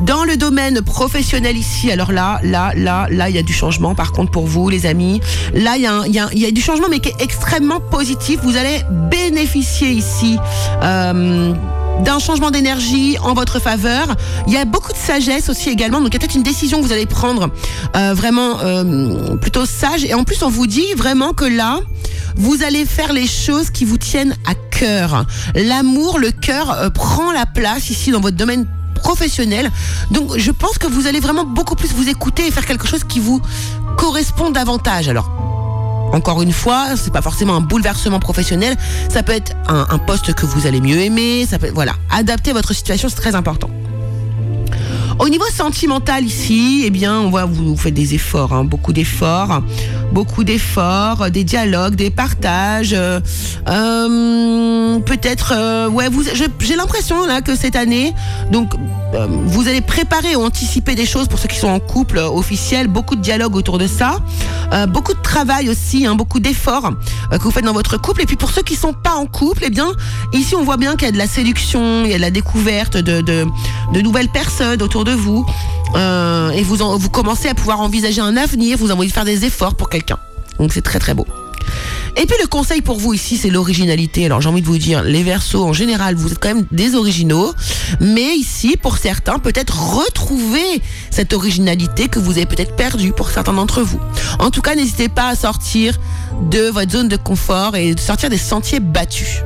Dans 0.00 0.24
le 0.24 0.36
domaine 0.36 0.80
professionnel 0.82 1.56
ici, 1.56 1.90
alors 1.90 2.12
là, 2.12 2.40
là, 2.42 2.72
là, 2.76 3.08
là, 3.10 3.28
il 3.28 3.34
y 3.34 3.38
a 3.38 3.42
du 3.42 3.52
changement. 3.52 3.94
Par 3.94 4.12
contre, 4.12 4.30
pour 4.30 4.46
vous, 4.46 4.68
les 4.68 4.86
amis, 4.86 5.20
là, 5.54 5.76
il 5.76 5.82
y 5.82 5.86
a, 5.86 6.06
y, 6.06 6.18
a, 6.18 6.28
y 6.32 6.46
a, 6.46 6.50
du 6.50 6.60
changement, 6.60 6.86
mais 6.88 7.00
qui 7.00 7.08
est 7.08 7.20
extrêmement 7.20 7.80
positif. 7.80 8.40
Vous 8.42 8.56
allez 8.56 8.82
bénéficier 9.10 9.90
ici. 9.90 10.38
Euh, 10.82 11.52
d'un 12.04 12.18
changement 12.18 12.50
d'énergie 12.50 13.18
en 13.18 13.34
votre 13.34 13.58
faveur. 13.58 14.14
Il 14.46 14.52
y 14.52 14.56
a 14.56 14.64
beaucoup 14.64 14.92
de 14.92 14.96
sagesse 14.96 15.48
aussi 15.48 15.68
également. 15.68 16.00
Donc 16.00 16.08
il 16.10 16.14
y 16.14 16.16
a 16.16 16.20
peut-être 16.20 16.36
une 16.36 16.42
décision 16.42 16.80
que 16.80 16.86
vous 16.86 16.92
allez 16.92 17.06
prendre 17.06 17.50
euh, 17.96 18.14
vraiment 18.14 18.60
euh, 18.60 19.36
plutôt 19.36 19.66
sage. 19.66 20.04
Et 20.04 20.14
en 20.14 20.24
plus, 20.24 20.42
on 20.42 20.48
vous 20.48 20.66
dit 20.66 20.94
vraiment 20.96 21.32
que 21.32 21.44
là, 21.44 21.80
vous 22.36 22.62
allez 22.62 22.84
faire 22.84 23.12
les 23.12 23.26
choses 23.26 23.70
qui 23.70 23.84
vous 23.84 23.98
tiennent 23.98 24.36
à 24.46 24.54
cœur. 24.54 25.26
L'amour, 25.54 26.18
le 26.18 26.30
cœur 26.30 26.70
euh, 26.70 26.90
prend 26.90 27.32
la 27.32 27.46
place 27.46 27.90
ici 27.90 28.10
dans 28.10 28.20
votre 28.20 28.36
domaine 28.36 28.66
professionnel. 28.98 29.70
Donc 30.10 30.36
je 30.36 30.50
pense 30.50 30.78
que 30.78 30.86
vous 30.86 31.06
allez 31.06 31.20
vraiment 31.20 31.44
beaucoup 31.44 31.74
plus 31.74 31.92
vous 31.92 32.08
écouter 32.08 32.46
et 32.46 32.50
faire 32.50 32.66
quelque 32.66 32.86
chose 32.86 33.04
qui 33.04 33.20
vous 33.20 33.40
correspond 33.96 34.50
davantage. 34.50 35.08
Alors 35.08 35.30
encore 36.12 36.42
une 36.42 36.52
fois, 36.52 36.96
c'est 36.96 37.12
pas 37.12 37.22
forcément 37.22 37.54
un 37.54 37.60
bouleversement 37.60 38.18
professionnel, 38.18 38.76
ça 39.10 39.22
peut 39.22 39.32
être 39.32 39.52
un, 39.68 39.98
poste 39.98 40.32
que 40.32 40.46
vous 40.46 40.66
allez 40.66 40.80
mieux 40.80 41.00
aimer, 41.00 41.46
ça 41.48 41.58
peut 41.58 41.70
voilà, 41.74 41.92
adapter 42.10 42.52
votre 42.52 42.72
situation, 42.72 43.08
c'est 43.08 43.16
très 43.16 43.34
important. 43.34 43.68
Au 45.18 45.28
niveau 45.28 45.46
sentimental 45.52 46.24
ici, 46.24 46.82
eh 46.86 46.90
bien, 46.90 47.18
on 47.18 47.30
voit 47.30 47.44
vous, 47.44 47.70
vous 47.70 47.76
faites 47.76 47.94
des 47.94 48.14
efforts, 48.14 48.52
hein, 48.52 48.62
beaucoup 48.64 48.92
d'efforts, 48.92 49.62
beaucoup 50.12 50.44
d'efforts, 50.44 51.30
des 51.30 51.42
dialogues, 51.42 51.96
des 51.96 52.10
partages. 52.10 52.92
Euh, 52.94 53.18
euh, 53.68 54.98
Peut-être, 55.00 55.54
euh, 55.56 55.88
ouais, 55.88 56.06
j'ai 56.62 56.76
l'impression 56.76 57.26
là 57.26 57.40
que 57.40 57.56
cette 57.56 57.76
année, 57.76 58.14
donc, 58.52 58.72
euh, 59.14 59.26
vous 59.46 59.68
allez 59.68 59.80
préparer 59.80 60.36
ou 60.36 60.42
anticiper 60.42 60.94
des 60.94 61.06
choses 61.06 61.28
pour 61.28 61.38
ceux 61.38 61.48
qui 61.48 61.58
sont 61.58 61.68
en 61.68 61.80
couple 61.80 62.18
officiel, 62.18 62.88
beaucoup 62.88 63.16
de 63.16 63.20
dialogues 63.20 63.56
autour 63.56 63.78
de 63.78 63.86
ça, 63.86 64.18
beaucoup 64.88 65.14
de 65.14 65.22
travail 65.22 65.68
aussi, 65.70 66.06
hein, 66.06 66.14
beaucoup 66.14 66.40
d'efforts 66.40 66.92
que 67.30 67.38
vous 67.38 67.50
faites 67.50 67.64
dans 67.64 67.72
votre 67.72 68.00
couple. 68.00 68.22
Et 68.22 68.26
puis 68.26 68.36
pour 68.36 68.50
ceux 68.50 68.62
qui 68.62 68.76
sont 68.76 68.92
pas 68.92 69.14
en 69.14 69.26
couple, 69.26 69.62
eh 69.66 69.70
bien, 69.70 69.88
ici 70.32 70.54
on 70.54 70.62
voit 70.62 70.76
bien 70.76 70.94
qu'il 70.94 71.06
y 71.06 71.08
a 71.08 71.12
de 71.12 71.18
la 71.18 71.26
séduction, 71.26 72.04
il 72.04 72.10
y 72.10 72.14
a 72.14 72.16
de 72.16 72.22
la 72.22 72.30
découverte 72.30 72.96
de, 72.96 73.20
de, 73.22 73.46
de 73.94 74.00
nouvelles 74.00 74.28
personnes 74.28 74.82
autour 74.82 75.04
de 75.04 75.07
de 75.08 75.14
vous 75.14 75.46
euh, 75.96 76.50
et 76.50 76.62
vous, 76.62 76.82
en, 76.82 76.96
vous 76.96 77.10
commencez 77.10 77.48
à 77.48 77.54
pouvoir 77.54 77.80
envisager 77.80 78.20
un 78.20 78.36
avenir, 78.36 78.76
vous 78.78 78.90
envoyez 78.90 79.10
faire 79.10 79.24
des 79.24 79.44
efforts 79.44 79.74
pour 79.74 79.88
quelqu'un. 79.88 80.18
Donc 80.58 80.72
c'est 80.72 80.82
très 80.82 80.98
très 80.98 81.14
beau. 81.14 81.26
Et 82.16 82.26
puis 82.26 82.36
le 82.40 82.48
conseil 82.48 82.80
pour 82.80 82.98
vous 82.98 83.14
ici, 83.14 83.36
c'est 83.36 83.50
l'originalité. 83.50 84.26
Alors 84.26 84.40
j'ai 84.40 84.48
envie 84.48 84.60
de 84.60 84.66
vous 84.66 84.78
dire, 84.78 85.02
les 85.02 85.22
versos 85.22 85.64
en 85.64 85.72
général, 85.72 86.16
vous 86.16 86.32
êtes 86.32 86.38
quand 86.40 86.48
même 86.48 86.66
des 86.72 86.94
originaux, 86.94 87.52
mais 88.00 88.34
ici, 88.34 88.76
pour 88.76 88.96
certains, 88.96 89.38
peut-être 89.38 89.96
retrouver 89.96 90.82
cette 91.10 91.32
originalité 91.32 92.08
que 92.08 92.18
vous 92.18 92.32
avez 92.32 92.46
peut-être 92.46 92.74
perdue 92.74 93.12
pour 93.12 93.30
certains 93.30 93.52
d'entre 93.52 93.82
vous. 93.82 94.00
En 94.40 94.50
tout 94.50 94.62
cas, 94.62 94.74
n'hésitez 94.74 95.08
pas 95.08 95.28
à 95.28 95.36
sortir 95.36 95.98
de 96.50 96.68
votre 96.70 96.90
zone 96.90 97.08
de 97.08 97.16
confort 97.16 97.76
et 97.76 97.94
de 97.94 98.00
sortir 98.00 98.30
des 98.30 98.38
sentiers 98.38 98.80
battus. 98.80 99.42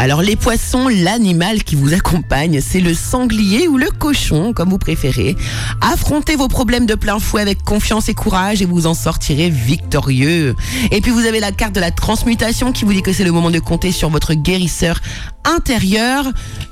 Alors 0.00 0.22
les 0.22 0.34
poissons, 0.34 0.88
l'animal 0.88 1.62
qui 1.62 1.76
vous 1.76 1.92
accompagne, 1.92 2.62
c'est 2.62 2.80
le 2.80 2.94
sanglier 2.94 3.68
ou 3.68 3.76
le 3.76 3.90
cochon, 3.90 4.54
comme 4.54 4.70
vous 4.70 4.78
préférez. 4.78 5.36
Affrontez 5.82 6.36
vos 6.36 6.48
problèmes 6.48 6.86
de 6.86 6.94
plein 6.94 7.18
fouet 7.18 7.42
avec 7.42 7.62
confiance 7.62 8.08
et 8.08 8.14
courage 8.14 8.62
et 8.62 8.64
vous 8.64 8.86
en 8.86 8.94
sortirez 8.94 9.50
victorieux. 9.50 10.56
Et 10.90 11.02
puis 11.02 11.10
vous 11.10 11.26
avez 11.26 11.38
la 11.38 11.52
carte 11.52 11.74
de 11.74 11.80
la 11.80 11.90
transmutation 11.90 12.72
qui 12.72 12.86
vous 12.86 12.94
dit 12.94 13.02
que 13.02 13.12
c'est 13.12 13.24
le 13.24 13.30
moment 13.30 13.50
de 13.50 13.58
compter 13.58 13.92
sur 13.92 14.08
votre 14.08 14.32
guérisseur 14.32 15.00
intérieur. 15.44 16.24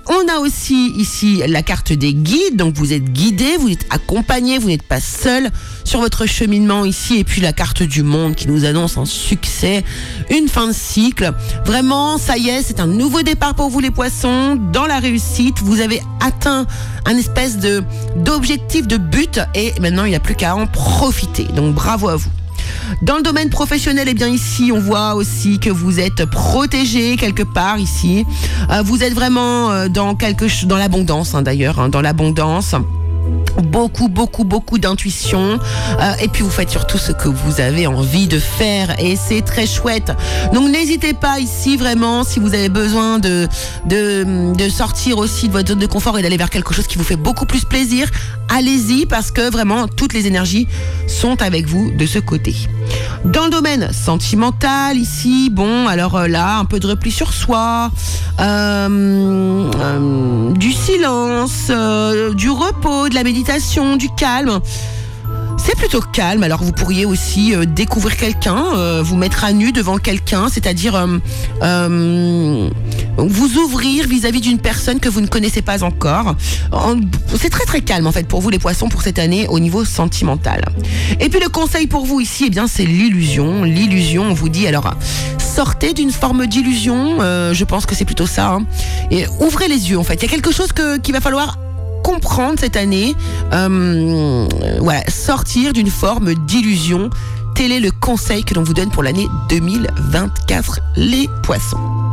On 0.07 0.35
a 0.35 0.39
aussi 0.39 0.93
ici 0.97 1.43
la 1.47 1.63
carte 1.63 1.93
des 1.93 2.15
guides, 2.15 2.57
donc 2.57 2.77
vous 2.77 2.95
êtes 2.95 3.13
guidé, 3.13 3.59
vous 3.59 3.69
êtes 3.69 3.85
accompagné, 3.91 4.57
vous 4.57 4.69
n'êtes 4.69 4.83
pas 4.83 5.01
seul 5.01 5.51
sur 5.89 6.01
votre 6.01 6.27
cheminement 6.27 6.85
ici. 6.85 7.17
Et 7.17 7.25
puis 7.25 7.41
la 7.41 7.55
carte 7.55 7.83
du 7.83 8.03
monde 8.03 8.35
qui 8.35 8.47
nous 8.47 8.67
annonce 8.67 8.99
un 8.99 9.07
succès, 9.07 9.85
une 10.31 10.47
fin 10.47 10.69
de 10.69 10.73
cycle. 10.73 11.33
Vraiment, 11.65 12.19
ça 12.19 12.37
y 12.37 12.51
est, 12.51 12.63
c'est 12.63 12.79
un 12.79 12.87
nouveau 12.87 13.23
départ 13.23 13.55
pour 13.55 13.71
vous 13.71 13.81
les 13.81 13.91
poissons, 13.91 14.57
dans 14.71 14.85
la 14.87 14.99
réussite. 14.99 15.61
Vous 15.63 15.81
avez 15.81 16.03
atteint 16.21 16.67
un 17.07 17.17
espèce 17.17 17.57
de 17.57 17.83
d'objectif, 18.17 18.87
de 18.87 18.99
but, 18.99 19.41
et 19.55 19.73
maintenant 19.81 20.05
il 20.05 20.11
n'y 20.11 20.17
a 20.17 20.21
plus 20.21 20.35
qu'à 20.35 20.55
en 20.55 20.67
profiter. 20.67 21.45
Donc 21.45 21.75
bravo 21.75 22.11
à 22.11 22.17
vous. 22.17 22.31
Dans 23.01 23.17
le 23.17 23.23
domaine 23.23 23.49
professionnel, 23.49 24.09
eh 24.11 24.15
bien 24.15 24.29
ici, 24.29 24.71
on 24.75 24.81
voit 24.81 25.15
aussi 25.15 25.59
que 25.59 25.71
vous 25.71 26.01
êtes 26.01 26.27
protégé 26.27 27.17
quelque 27.17 27.43
part 27.43 27.79
ici. 27.79 28.27
Euh, 28.71 28.83
vous 28.83 29.03
êtes 29.03 29.15
vraiment 29.15 29.71
euh, 29.71 29.89
dans 29.89 30.15
quelque 30.15 30.67
dans 30.67 30.77
l'abondance 30.77 31.35
hein, 31.35 31.43
d'ailleurs, 31.43 31.81
hein, 31.81 31.89
dans 31.89 32.03
l'abondance 32.03 32.75
beaucoup, 33.63 34.09
beaucoup, 34.09 34.45
beaucoup 34.45 34.79
d'intuition. 34.79 35.59
Euh, 36.01 36.13
et 36.21 36.29
puis 36.29 36.43
vous 36.43 36.51
faites 36.51 36.71
surtout 36.71 36.99
ce 36.99 37.13
que 37.13 37.29
vous 37.29 37.61
avez 37.61 37.87
envie 37.87 38.27
de 38.27 38.39
faire. 38.39 38.99
Et 38.99 39.17
c'est 39.17 39.43
très 39.43 39.67
chouette. 39.67 40.13
Donc 40.53 40.71
n'hésitez 40.71 41.13
pas 41.13 41.39
ici 41.39 41.77
vraiment, 41.77 42.25
si 42.25 42.41
vous 42.41 42.55
avez 42.55 42.69
besoin 42.69 43.19
de, 43.19 43.49
de, 43.87 44.69
sortir 44.69 45.19
aussi 45.19 45.49
de 45.49 45.53
votre 45.53 45.69
zone 45.69 45.79
de 45.79 45.87
confort 45.87 46.19
et 46.19 46.23
d'aller 46.23 46.37
vers 46.37 46.51
quelque 46.51 46.75
chose 46.75 46.87
qui 46.87 46.99
vous 46.99 47.05
fait 47.05 47.17
beaucoup 47.17 47.47
plus 47.47 47.65
plaisir, 47.65 48.09
allez-y 48.49 49.07
parce 49.07 49.31
que 49.31 49.51
vraiment 49.51 49.89
toutes 49.89 50.13
les 50.13 50.27
énergies 50.27 50.69
sont 51.07 51.41
avec 51.43 51.67
vous 51.67 51.91
de 51.91 52.07
ce 52.07 52.19
côté. 52.19 52.55
Dans 53.25 53.45
le 53.45 53.51
domaine 53.51 53.93
sentimental, 53.93 54.97
ici, 54.97 55.51
bon, 55.51 55.87
alors 55.89 56.17
euh, 56.17 56.29
là, 56.29 56.59
un 56.59 56.65
peu 56.65 56.79
de 56.79 56.87
repli 56.87 57.11
sur 57.11 57.33
soi, 57.33 57.91
euh, 58.41 59.71
du 60.53 60.73
silence, 60.73 61.71
du 62.35 62.51
repos, 62.51 63.09
de 63.09 63.15
la 63.15 63.18
méditation, 63.25 63.97
du 63.97 64.09
calme. 64.17 64.61
C'est 65.59 65.77
plutôt 65.77 66.01
calme, 66.01 66.45
alors 66.45 66.63
vous 66.63 66.73
pourriez 66.73 67.05
aussi 67.05 67.55
euh, 67.55 67.67
découvrir 67.67 68.17
quelqu'un, 68.17 68.65
euh, 68.77 69.03
vous 69.03 69.17
mettre 69.17 69.45
à 69.45 69.53
nu 69.53 69.73
devant 69.73 69.99
quelqu'un, 69.99 70.49
c'est-à-dire 70.49 70.95
euh, 71.63 72.71
vous 73.19 73.57
ouvrir 73.59 74.07
vis-à-vis 74.07 74.41
d'une 74.41 74.59
personne 74.59 75.01
que 75.01 75.09
vous 75.09 75.21
ne 75.21 75.27
connaissez 75.27 75.61
pas 75.61 75.83
encore. 75.83 76.37
C'est 77.37 77.51
très 77.51 77.65
très 77.67 77.81
calme 77.81 78.07
en 78.07 78.13
fait 78.13 78.27
pour 78.27 78.41
vous 78.41 78.51
les 78.51 78.59
poissons 78.59 78.89
pour 78.89 79.03
cette 79.03 79.19
année 79.19 79.47
au 79.49 79.59
niveau 79.59 79.85
sentimental. 79.85 80.65
Et 81.21 81.29
puis 81.29 81.41
le 81.41 81.49
conseil 81.49 81.87
pour 81.87 82.07
vous 82.07 82.21
ici, 82.21 82.45
eh 82.47 82.51
bien 82.51 82.67
c'est 82.67 82.87
l'illusion. 82.87 83.65
L'illusion, 83.65 84.23
on 84.23 84.35
vous 84.35 84.49
dit 84.49 84.67
alors 84.67 84.95
sortez 85.39 85.93
d'une 85.93 86.13
forme 86.13 86.47
d'illusion, 86.47 87.19
je 87.19 87.65
pense 87.65 87.85
que 87.85 87.95
c'est 87.95 88.05
plutôt 88.05 88.27
ça. 88.27 88.53
Hein, 88.53 88.63
et 89.11 89.27
ouvrez 89.41 89.69
les 89.69 89.91
yeux 89.91 89.99
en 89.99 90.05
fait. 90.05 90.15
Il 90.15 90.23
y 90.23 90.27
a 90.27 90.31
quelque 90.31 90.53
chose 90.53 90.73
que 90.73 90.99
qu'il 90.99 91.13
va 91.13 91.21
falloir 91.21 91.59
comprendre 92.09 92.59
cette 92.59 92.77
année, 92.77 93.15
euh, 93.53 94.49
sortir 95.09 95.75
d'une 95.75 95.91
forme 95.91 96.33
d'illusion. 96.33 97.11
Tel 97.55 97.71
est 97.71 97.81
le 97.81 97.91
conseil 97.91 98.45
que 98.45 98.55
l'on 98.55 98.63
vous 98.63 98.73
donne 98.73 98.91
pour 98.91 99.03
l'année 99.03 99.27
2024, 99.51 100.81
les 100.97 101.29
poissons. 101.43 102.08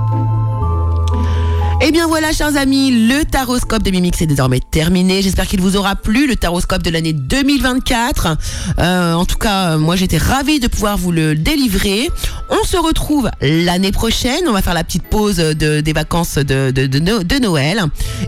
Eh 1.88 1.92
bien 1.92 2.08
voilà, 2.08 2.32
chers 2.32 2.58
amis, 2.58 3.08
le 3.08 3.26
taroscope 3.26 3.84
de 3.84 3.92
Mimix 3.92 4.20
est 4.20 4.26
désormais 4.26 4.60
terminé. 4.60 5.22
J'espère 5.22 5.46
qu'il 5.46 5.62
vous 5.62 5.78
aura 5.78 5.96
plu, 5.96 6.26
le 6.26 6.36
taroscope 6.36 6.82
de 6.82 6.90
l'année 6.90 7.14
2024. 7.14 8.38
Euh, 8.80 9.14
en 9.14 9.24
tout 9.26 9.38
cas, 9.38 9.78
moi 9.78 9.96
j'étais 9.96 10.18
ravie 10.18 10.60
de 10.60 10.68
pouvoir 10.68 10.98
vous 10.98 11.12
le 11.12 11.36
délivrer. 11.36 12.10
On 12.50 12.64
se 12.66 12.78
retrouve 12.78 13.30
l'année 13.40 13.92
prochaine. 13.92 14.42
On 14.48 14.52
va 14.52 14.64
faire 14.64 14.74
la 14.74 14.84
petite 14.84 15.04
pause 15.04 15.38
de, 15.38 15.82
des 15.82 15.94
vacances 15.94 16.40
de, 16.40 17.40
Noël. 17.40 17.84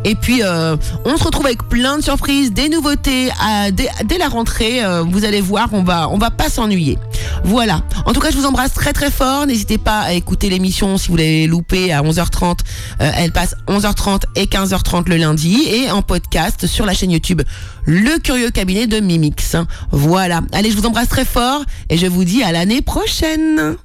Et 0.05 0.13
puis, 0.15 0.41
euh, 0.43 0.75
on 1.05 1.17
se 1.17 1.23
retrouve 1.23 1.45
avec 1.45 1.67
plein 1.67 1.97
de 1.97 2.03
surprises, 2.03 2.51
des 2.51 2.69
nouveautés 2.69 3.29
dès, 3.71 4.17
la 4.17 4.27
rentrée. 4.27 4.83
Euh, 4.83 5.03
vous 5.03 5.25
allez 5.25 5.41
voir, 5.41 5.69
on 5.71 5.83
va, 5.83 6.09
on 6.09 6.17
va 6.17 6.29
pas 6.29 6.49
s'ennuyer. 6.49 6.97
Voilà. 7.43 7.81
En 8.05 8.13
tout 8.13 8.19
cas, 8.19 8.31
je 8.31 8.37
vous 8.37 8.45
embrasse 8.45 8.73
très 8.73 8.93
très 8.93 9.11
fort. 9.11 9.45
N'hésitez 9.47 9.77
pas 9.77 10.01
à 10.01 10.13
écouter 10.13 10.49
l'émission 10.49 10.97
si 10.97 11.09
vous 11.09 11.17
l'avez 11.17 11.47
loupé 11.47 11.91
à 11.91 12.01
11h30. 12.01 12.59
Euh, 13.01 13.11
elle 13.15 13.31
passe 13.47 13.55
11h30 13.67 14.23
et 14.35 14.45
15h30 14.45 15.09
le 15.09 15.17
lundi 15.17 15.67
et 15.69 15.91
en 15.91 16.01
podcast 16.01 16.65
sur 16.65 16.85
la 16.85 16.93
chaîne 16.93 17.11
YouTube 17.11 17.41
Le 17.85 18.19
Curieux 18.19 18.49
Cabinet 18.49 18.87
de 18.87 18.99
Mimix. 18.99 19.55
Voilà. 19.91 20.41
Allez, 20.51 20.71
je 20.71 20.77
vous 20.77 20.85
embrasse 20.85 21.09
très 21.09 21.25
fort 21.25 21.63
et 21.89 21.97
je 21.97 22.07
vous 22.07 22.23
dis 22.23 22.43
à 22.43 22.51
l'année 22.51 22.81
prochaine. 22.81 23.77